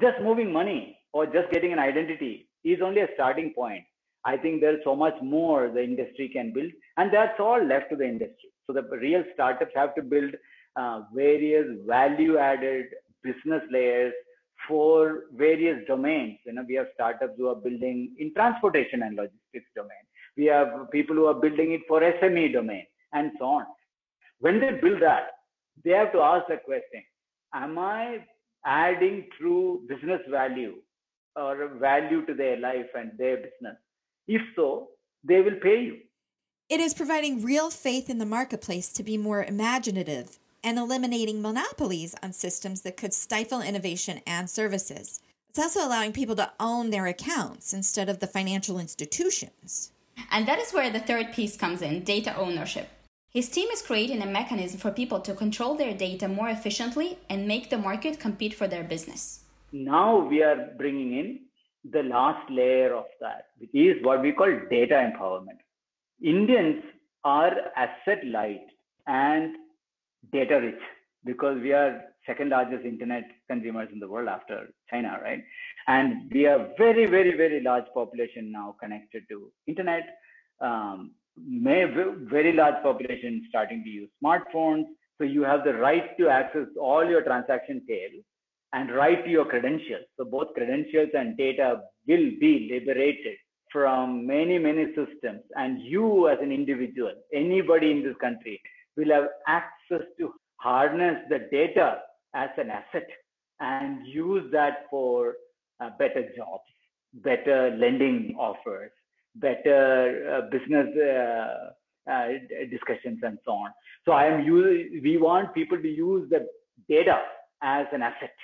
Just 0.00 0.20
moving 0.22 0.52
money 0.52 0.98
or 1.12 1.26
just 1.26 1.50
getting 1.52 1.72
an 1.72 1.78
identity 1.78 2.48
is 2.64 2.80
only 2.82 3.00
a 3.02 3.08
starting 3.14 3.52
point. 3.54 3.84
I 4.24 4.36
think 4.36 4.60
there's 4.60 4.82
so 4.82 4.96
much 4.96 5.14
more 5.22 5.70
the 5.70 5.82
industry 5.82 6.28
can 6.28 6.52
build, 6.52 6.72
and 6.96 7.14
that's 7.14 7.38
all 7.38 7.64
left 7.64 7.90
to 7.90 7.96
the 7.96 8.04
industry. 8.04 8.50
So 8.66 8.72
the 8.72 8.82
real 8.96 9.22
startups 9.34 9.70
have 9.76 9.94
to 9.94 10.02
build 10.02 10.34
uh, 10.76 11.02
various 11.14 11.66
value 11.86 12.38
added 12.38 12.86
business 13.22 13.62
layers 13.70 14.12
for 14.68 15.24
various 15.34 15.78
domains. 15.86 16.38
You 16.44 16.54
know, 16.54 16.64
we 16.66 16.74
have 16.74 16.86
startups 16.94 17.34
who 17.36 17.48
are 17.48 17.54
building 17.54 18.14
in 18.18 18.32
transportation 18.34 19.02
and 19.02 19.16
logistics 19.16 19.70
domain. 19.74 20.04
We 20.36 20.46
have 20.46 20.90
people 20.90 21.16
who 21.16 21.26
are 21.26 21.34
building 21.34 21.72
it 21.72 21.82
for 21.88 22.00
SME 22.00 22.52
domain 22.52 22.86
and 23.12 23.32
so 23.38 23.46
on. 23.46 23.66
When 24.40 24.60
they 24.60 24.72
build 24.82 25.00
that, 25.02 25.28
they 25.84 25.92
have 25.92 26.12
to 26.12 26.20
ask 26.20 26.46
the 26.48 26.58
question, 26.58 27.02
am 27.54 27.78
I 27.78 28.18
adding 28.64 29.26
true 29.38 29.82
business 29.88 30.20
value 30.30 30.76
or 31.36 31.68
value 31.80 32.24
to 32.26 32.34
their 32.34 32.58
life 32.58 32.86
and 32.94 33.12
their 33.18 33.36
business? 33.36 33.76
If 34.26 34.42
so, 34.54 34.88
they 35.24 35.40
will 35.40 35.56
pay 35.62 35.82
you. 35.82 35.98
It 36.68 36.80
is 36.80 36.94
providing 36.94 37.42
real 37.42 37.70
faith 37.70 38.10
in 38.10 38.18
the 38.18 38.26
marketplace 38.26 38.92
to 38.94 39.04
be 39.04 39.16
more 39.16 39.44
imaginative 39.44 40.38
and 40.62 40.78
eliminating 40.78 41.42
monopolies 41.42 42.14
on 42.22 42.32
systems 42.32 42.82
that 42.82 42.96
could 42.96 43.12
stifle 43.12 43.60
innovation 43.60 44.20
and 44.26 44.48
services. 44.48 45.20
It's 45.50 45.58
also 45.58 45.86
allowing 45.86 46.12
people 46.12 46.36
to 46.36 46.52
own 46.60 46.90
their 46.90 47.06
accounts 47.06 47.72
instead 47.72 48.08
of 48.08 48.20
the 48.20 48.26
financial 48.26 48.78
institutions. 48.78 49.92
And 50.30 50.46
that 50.46 50.58
is 50.58 50.72
where 50.72 50.90
the 50.90 51.00
third 51.00 51.32
piece 51.32 51.56
comes 51.56 51.82
in 51.82 52.04
data 52.04 52.36
ownership. 52.36 52.88
His 53.30 53.48
team 53.48 53.68
is 53.70 53.82
creating 53.82 54.22
a 54.22 54.26
mechanism 54.26 54.80
for 54.80 54.90
people 54.90 55.20
to 55.20 55.34
control 55.34 55.74
their 55.74 55.94
data 55.94 56.28
more 56.28 56.48
efficiently 56.48 57.18
and 57.28 57.46
make 57.46 57.70
the 57.70 57.78
market 57.78 58.18
compete 58.18 58.54
for 58.54 58.66
their 58.66 58.84
business. 58.84 59.44
Now 59.72 60.18
we 60.18 60.42
are 60.42 60.70
bringing 60.78 61.18
in 61.18 61.40
the 61.90 62.02
last 62.02 62.50
layer 62.50 62.94
of 62.94 63.04
that, 63.20 63.48
which 63.58 63.74
is 63.74 64.02
what 64.02 64.22
we 64.22 64.32
call 64.32 64.50
data 64.70 64.94
empowerment. 64.94 65.58
Indians 66.22 66.82
are 67.24 67.52
asset 67.76 68.24
light 68.26 68.66
and 69.06 69.56
data 70.32 70.60
rich 70.60 70.80
because 71.24 71.60
we 71.60 71.72
are 71.72 72.02
second 72.26 72.50
largest 72.50 72.84
internet 72.84 73.24
consumers 73.48 73.88
in 73.92 73.98
the 73.98 74.08
world 74.08 74.28
after 74.28 74.68
China, 74.90 75.18
right? 75.22 75.42
And 75.86 76.30
we 76.32 76.46
are 76.46 76.68
very, 76.78 77.06
very, 77.06 77.36
very 77.36 77.60
large 77.60 77.84
population 77.94 78.50
now 78.50 78.76
connected 78.80 79.24
to 79.30 79.52
internet. 79.66 80.04
Um, 80.60 81.12
may, 81.36 81.84
very 81.84 82.52
large 82.52 82.82
population 82.82 83.44
starting 83.48 83.84
to 83.84 83.90
use 83.90 84.08
smartphones. 84.22 84.84
So 85.18 85.24
you 85.24 85.42
have 85.42 85.64
the 85.64 85.74
right 85.74 86.16
to 86.18 86.28
access 86.28 86.66
all 86.80 87.04
your 87.04 87.22
transaction 87.22 87.82
tail 87.88 88.10
and 88.72 88.94
right 88.94 89.24
to 89.24 89.30
your 89.30 89.44
credentials. 89.44 90.06
So 90.16 90.24
both 90.24 90.54
credentials 90.54 91.10
and 91.14 91.36
data 91.36 91.82
will 92.06 92.30
be 92.40 92.68
liberated 92.70 93.36
from 93.72 94.26
many, 94.26 94.58
many 94.58 94.86
systems. 94.88 95.42
And 95.56 95.80
you 95.82 96.28
as 96.28 96.38
an 96.40 96.52
individual, 96.52 97.12
anybody 97.32 97.90
in 97.90 98.02
this 98.02 98.16
country 98.20 98.60
will 98.96 99.10
have 99.10 99.28
access 99.46 100.06
to 100.18 100.32
harness 100.56 101.16
the 101.28 101.48
data 101.50 101.98
as 102.34 102.50
an 102.58 102.70
asset 102.70 103.08
and 103.60 104.06
use 104.06 104.50
that 104.52 104.86
for 104.90 105.34
uh, 105.80 105.90
better 105.98 106.22
jobs, 106.36 106.64
better 107.14 107.76
lending 107.76 108.34
offers, 108.38 108.90
better 109.36 110.34
uh, 110.34 110.50
business 110.50 110.88
uh, 110.96 111.70
uh 112.10 112.28
discussions, 112.70 113.18
and 113.22 113.38
so 113.44 113.52
on. 113.52 113.70
So 114.04 114.12
I 114.12 114.26
am 114.26 114.44
using, 114.44 115.00
we 115.02 115.16
want 115.16 115.54
people 115.54 115.80
to 115.80 115.88
use 115.88 116.28
the 116.30 116.46
data 116.88 117.22
as 117.62 117.86
an 117.92 118.02
asset. 118.02 118.34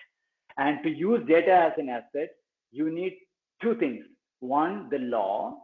And 0.59 0.83
to 0.83 0.91
use 0.91 1.27
data 1.27 1.53
as 1.53 1.73
an 1.79 1.89
asset, 1.89 2.31
you 2.73 2.91
need 2.91 3.17
two 3.63 3.75
things. 3.77 4.05
One, 4.41 4.89
the 4.91 4.99
law, 4.99 5.59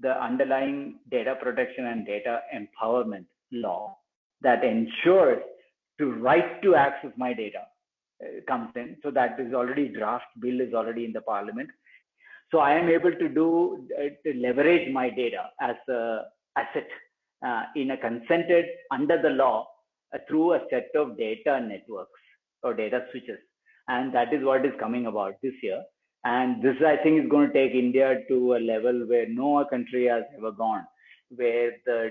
the 0.00 0.20
underlying 0.22 0.98
data 1.10 1.36
protection 1.40 1.86
and 1.86 2.06
data 2.06 2.40
empowerment 2.54 3.26
law 3.52 3.96
that 4.44 4.64
ensures 4.64 5.42
to 5.98 6.12
right 6.12 6.62
to 6.62 6.74
access 6.74 7.10
my 7.16 7.32
data 7.32 7.62
uh, 8.22 8.40
comes 8.46 8.70
in. 8.76 8.96
So 9.02 9.10
that 9.10 9.40
is 9.40 9.52
already 9.52 9.88
draft 9.88 10.26
bill 10.40 10.60
is 10.60 10.74
already 10.74 11.04
in 11.04 11.12
the 11.12 11.22
parliament. 11.22 11.70
So 12.50 12.58
I 12.60 12.74
am 12.74 12.88
able 12.88 13.12
to 13.12 13.28
do 13.28 13.88
uh, 13.98 14.10
to 14.24 14.34
leverage 14.38 14.92
my 14.92 15.10
data 15.10 15.50
as 15.60 15.76
a 15.88 16.22
asset 16.56 16.88
uh, 17.44 17.64
in 17.74 17.90
a 17.90 17.96
consented 17.96 18.66
under 18.90 19.20
the 19.20 19.30
law 19.30 19.66
uh, 20.14 20.18
through 20.28 20.52
a 20.54 20.60
set 20.70 20.90
of 20.94 21.18
data 21.18 21.60
networks 21.60 22.20
or 22.62 22.74
data 22.74 23.06
switches, 23.10 23.38
and 23.88 24.14
that 24.14 24.32
is 24.32 24.44
what 24.44 24.64
is 24.64 24.72
coming 24.78 25.06
about 25.06 25.34
this 25.42 25.54
year. 25.62 25.82
And 26.24 26.62
this 26.62 26.76
I 26.86 26.96
think 26.96 27.22
is 27.22 27.30
going 27.30 27.48
to 27.48 27.52
take 27.52 27.74
India 27.74 28.20
to 28.28 28.54
a 28.54 28.60
level 28.72 29.06
where 29.06 29.28
no 29.28 29.64
country 29.64 30.06
has 30.06 30.22
ever 30.38 30.52
gone, 30.52 30.84
where 31.30 31.72
the 31.84 32.10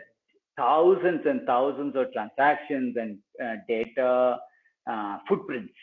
thousands 0.58 1.22
and 1.26 1.42
thousands 1.46 1.96
of 1.96 2.12
transactions 2.14 2.96
and 2.98 3.18
uh, 3.44 3.56
data 3.68 4.38
uh, 4.90 5.18
footprints, 5.28 5.74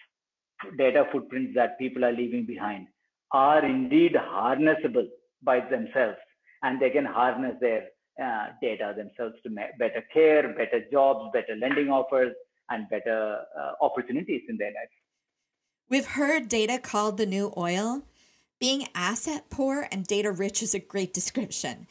data 0.78 1.04
footprints 1.12 1.52
that 1.54 1.78
people 1.78 2.04
are 2.04 2.12
leaving 2.12 2.46
behind 2.46 2.86
are 3.32 3.64
indeed 3.64 4.14
harnessable 4.14 5.06
by 5.42 5.60
themselves 5.60 6.18
and 6.62 6.80
they 6.80 6.90
can 6.90 7.04
harness 7.04 7.54
their 7.60 7.84
uh, 8.22 8.48
data 8.60 8.92
themselves 8.96 9.34
to 9.42 9.50
better 9.78 10.04
care, 10.12 10.54
better 10.54 10.84
jobs, 10.92 11.30
better 11.32 11.56
lending 11.56 11.88
offers, 11.88 12.32
and 12.70 12.88
better 12.90 13.38
uh, 13.58 13.72
opportunities 13.80 14.42
in 14.48 14.56
their 14.56 14.68
life. 14.68 14.90
We've 15.88 16.06
heard 16.06 16.48
data 16.48 16.78
called 16.78 17.16
the 17.16 17.26
new 17.26 17.52
oil. 17.56 18.02
Being 18.60 18.88
asset 18.94 19.44
poor 19.50 19.88
and 19.90 20.06
data 20.06 20.30
rich 20.30 20.62
is 20.62 20.74
a 20.74 20.78
great 20.78 21.14
description. 21.14 21.86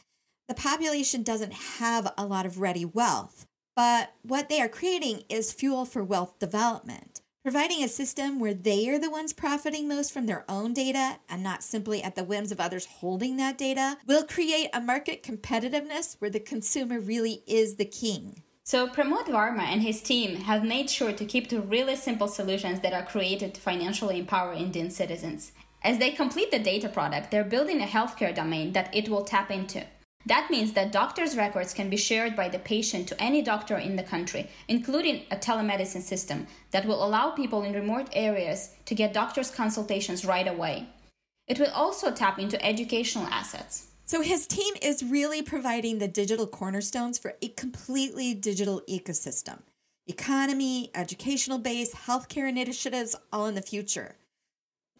The 0.50 0.56
population 0.56 1.22
doesn't 1.22 1.52
have 1.78 2.12
a 2.18 2.26
lot 2.26 2.44
of 2.44 2.58
ready 2.58 2.84
wealth, 2.84 3.46
but 3.76 4.14
what 4.22 4.48
they 4.48 4.60
are 4.60 4.68
creating 4.68 5.22
is 5.28 5.52
fuel 5.52 5.84
for 5.84 6.02
wealth 6.02 6.40
development. 6.40 7.20
Providing 7.44 7.84
a 7.84 7.88
system 7.88 8.40
where 8.40 8.52
they 8.52 8.88
are 8.88 8.98
the 8.98 9.12
ones 9.12 9.32
profiting 9.32 9.86
most 9.86 10.12
from 10.12 10.26
their 10.26 10.44
own 10.48 10.72
data 10.72 11.18
and 11.28 11.44
not 11.44 11.62
simply 11.62 12.02
at 12.02 12.16
the 12.16 12.24
whims 12.24 12.50
of 12.50 12.58
others 12.58 12.86
holding 12.86 13.36
that 13.36 13.58
data 13.58 13.96
will 14.08 14.24
create 14.24 14.70
a 14.72 14.80
market 14.80 15.22
competitiveness 15.22 16.16
where 16.18 16.32
the 16.32 16.40
consumer 16.40 16.98
really 16.98 17.44
is 17.46 17.76
the 17.76 17.84
king. 17.84 18.42
So, 18.64 18.88
Pramod 18.88 19.26
Varma 19.26 19.62
and 19.62 19.82
his 19.82 20.02
team 20.02 20.34
have 20.34 20.64
made 20.64 20.90
sure 20.90 21.12
to 21.12 21.24
keep 21.24 21.48
to 21.50 21.60
really 21.60 21.94
simple 21.94 22.26
solutions 22.26 22.80
that 22.80 22.92
are 22.92 23.06
created 23.06 23.54
to 23.54 23.60
financially 23.60 24.18
empower 24.18 24.52
Indian 24.52 24.90
citizens. 24.90 25.52
As 25.84 25.98
they 25.98 26.10
complete 26.10 26.50
the 26.50 26.58
data 26.58 26.88
product, 26.88 27.30
they're 27.30 27.44
building 27.44 27.80
a 27.80 27.86
healthcare 27.86 28.34
domain 28.34 28.72
that 28.72 28.92
it 28.92 29.08
will 29.08 29.22
tap 29.22 29.52
into. 29.52 29.86
That 30.26 30.50
means 30.50 30.74
that 30.74 30.92
doctors' 30.92 31.36
records 31.36 31.72
can 31.72 31.88
be 31.88 31.96
shared 31.96 32.36
by 32.36 32.48
the 32.48 32.58
patient 32.58 33.08
to 33.08 33.20
any 33.20 33.40
doctor 33.40 33.78
in 33.78 33.96
the 33.96 34.02
country, 34.02 34.50
including 34.68 35.22
a 35.30 35.36
telemedicine 35.36 36.02
system 36.02 36.46
that 36.72 36.84
will 36.84 37.02
allow 37.04 37.30
people 37.30 37.62
in 37.62 37.72
remote 37.72 38.08
areas 38.12 38.74
to 38.84 38.94
get 38.94 39.14
doctors' 39.14 39.50
consultations 39.50 40.24
right 40.24 40.46
away. 40.46 40.88
It 41.46 41.58
will 41.58 41.70
also 41.70 42.12
tap 42.12 42.38
into 42.38 42.64
educational 42.64 43.26
assets. 43.26 43.86
So 44.04 44.20
his 44.20 44.46
team 44.46 44.74
is 44.82 45.02
really 45.02 45.40
providing 45.40 45.98
the 45.98 46.08
digital 46.08 46.46
cornerstones 46.46 47.18
for 47.18 47.34
a 47.40 47.48
completely 47.48 48.34
digital 48.34 48.82
ecosystem. 48.88 49.60
Economy, 50.06 50.90
educational 50.94 51.58
base, 51.58 51.94
healthcare 51.94 52.48
initiatives, 52.48 53.16
all 53.32 53.46
in 53.46 53.54
the 53.54 53.62
future. 53.62 54.16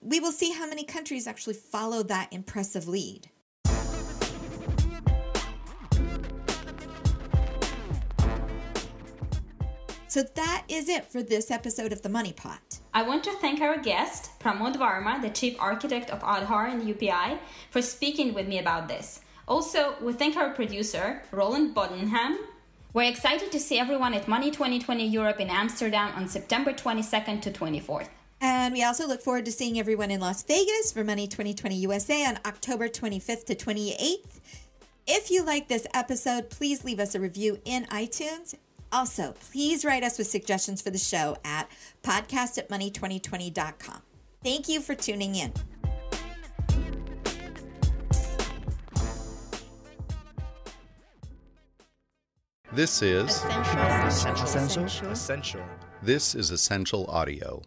We 0.01 0.19
will 0.19 0.33
see 0.33 0.53
how 0.53 0.67
many 0.67 0.85
countries 0.85 1.27
actually 1.27 1.55
follow 1.55 2.03
that 2.05 2.33
impressive 2.33 2.89
lead. 2.89 3.29
So 10.11 10.25
that 10.25 10.65
is 10.69 10.89
it 10.89 11.05
for 11.05 11.23
this 11.23 11.53
episode 11.53 11.93
of 11.93 12.03
The 12.03 12.09
Money 12.09 12.33
Pot. 12.33 12.81
I 12.93 13.03
want 13.03 13.23
to 13.23 13.33
thank 13.35 13.61
our 13.61 13.79
guest, 13.79 14.33
Pramod 14.41 14.75
Varma, 14.75 15.23
the 15.23 15.31
chief 15.31 15.55
architect 15.61 16.11
of 16.11 16.19
Aadhaar 16.23 16.69
and 16.69 16.83
UPI, 16.83 17.39
for 17.71 17.81
speaking 17.81 18.35
with 18.35 18.49
me 18.49 18.59
about 18.59 18.89
this. 18.89 19.21
Also, 19.47 19.95
we 20.03 20.13
thank 20.13 20.37
our 20.37 20.51
producer, 20.51 21.23
Roland 21.31 21.77
Bodenham. 21.77 22.39
We're 22.93 23.09
excited 23.09 23.53
to 23.53 23.61
see 23.61 23.79
everyone 23.79 24.13
at 24.13 24.27
Money 24.27 24.51
2020 24.51 25.07
Europe 25.07 25.39
in 25.39 25.49
Amsterdam 25.49 26.13
on 26.17 26.27
September 26.27 26.73
22nd 26.73 27.41
to 27.43 27.53
24th. 27.53 28.09
And 28.41 28.75
we 28.75 28.83
also 28.83 29.07
look 29.07 29.23
forward 29.23 29.45
to 29.45 29.53
seeing 29.53 29.79
everyone 29.79 30.11
in 30.11 30.19
Las 30.19 30.43
Vegas 30.43 30.91
for 30.91 31.05
Money 31.05 31.29
2020 31.29 31.77
USA 31.77 32.27
on 32.27 32.41
October 32.45 32.89
25th 32.89 33.45
to 33.45 33.55
28th. 33.55 34.41
If 35.07 35.31
you 35.31 35.45
like 35.45 35.69
this 35.69 35.87
episode, 35.95 36.51
please 36.51 36.83
leave 36.83 36.99
us 36.99 37.15
a 37.15 37.21
review 37.21 37.61
in 37.65 37.85
iTunes 37.87 38.57
also, 38.93 39.35
please 39.51 39.85
write 39.85 40.03
us 40.03 40.19
with 40.19 40.27
suggestions 40.27 40.83
for 40.83 40.91
the 40.91 40.99
show 40.99 41.37
at 41.45 41.69
podcast 42.03 42.59
at 42.59 42.69
money2020.com. 42.69 44.03
Thank 44.43 44.69
you 44.69 44.81
for 44.81 44.95
tuning 44.95 45.35
in. 45.35 45.53
This 52.73 53.03
is 53.03 53.43
Ascential. 53.45 54.45
Ascential. 54.45 55.11
Ascential. 55.11 55.65
this 56.03 56.37
is 56.37 56.53
Ascential 56.53 57.05
audio. 57.09 57.63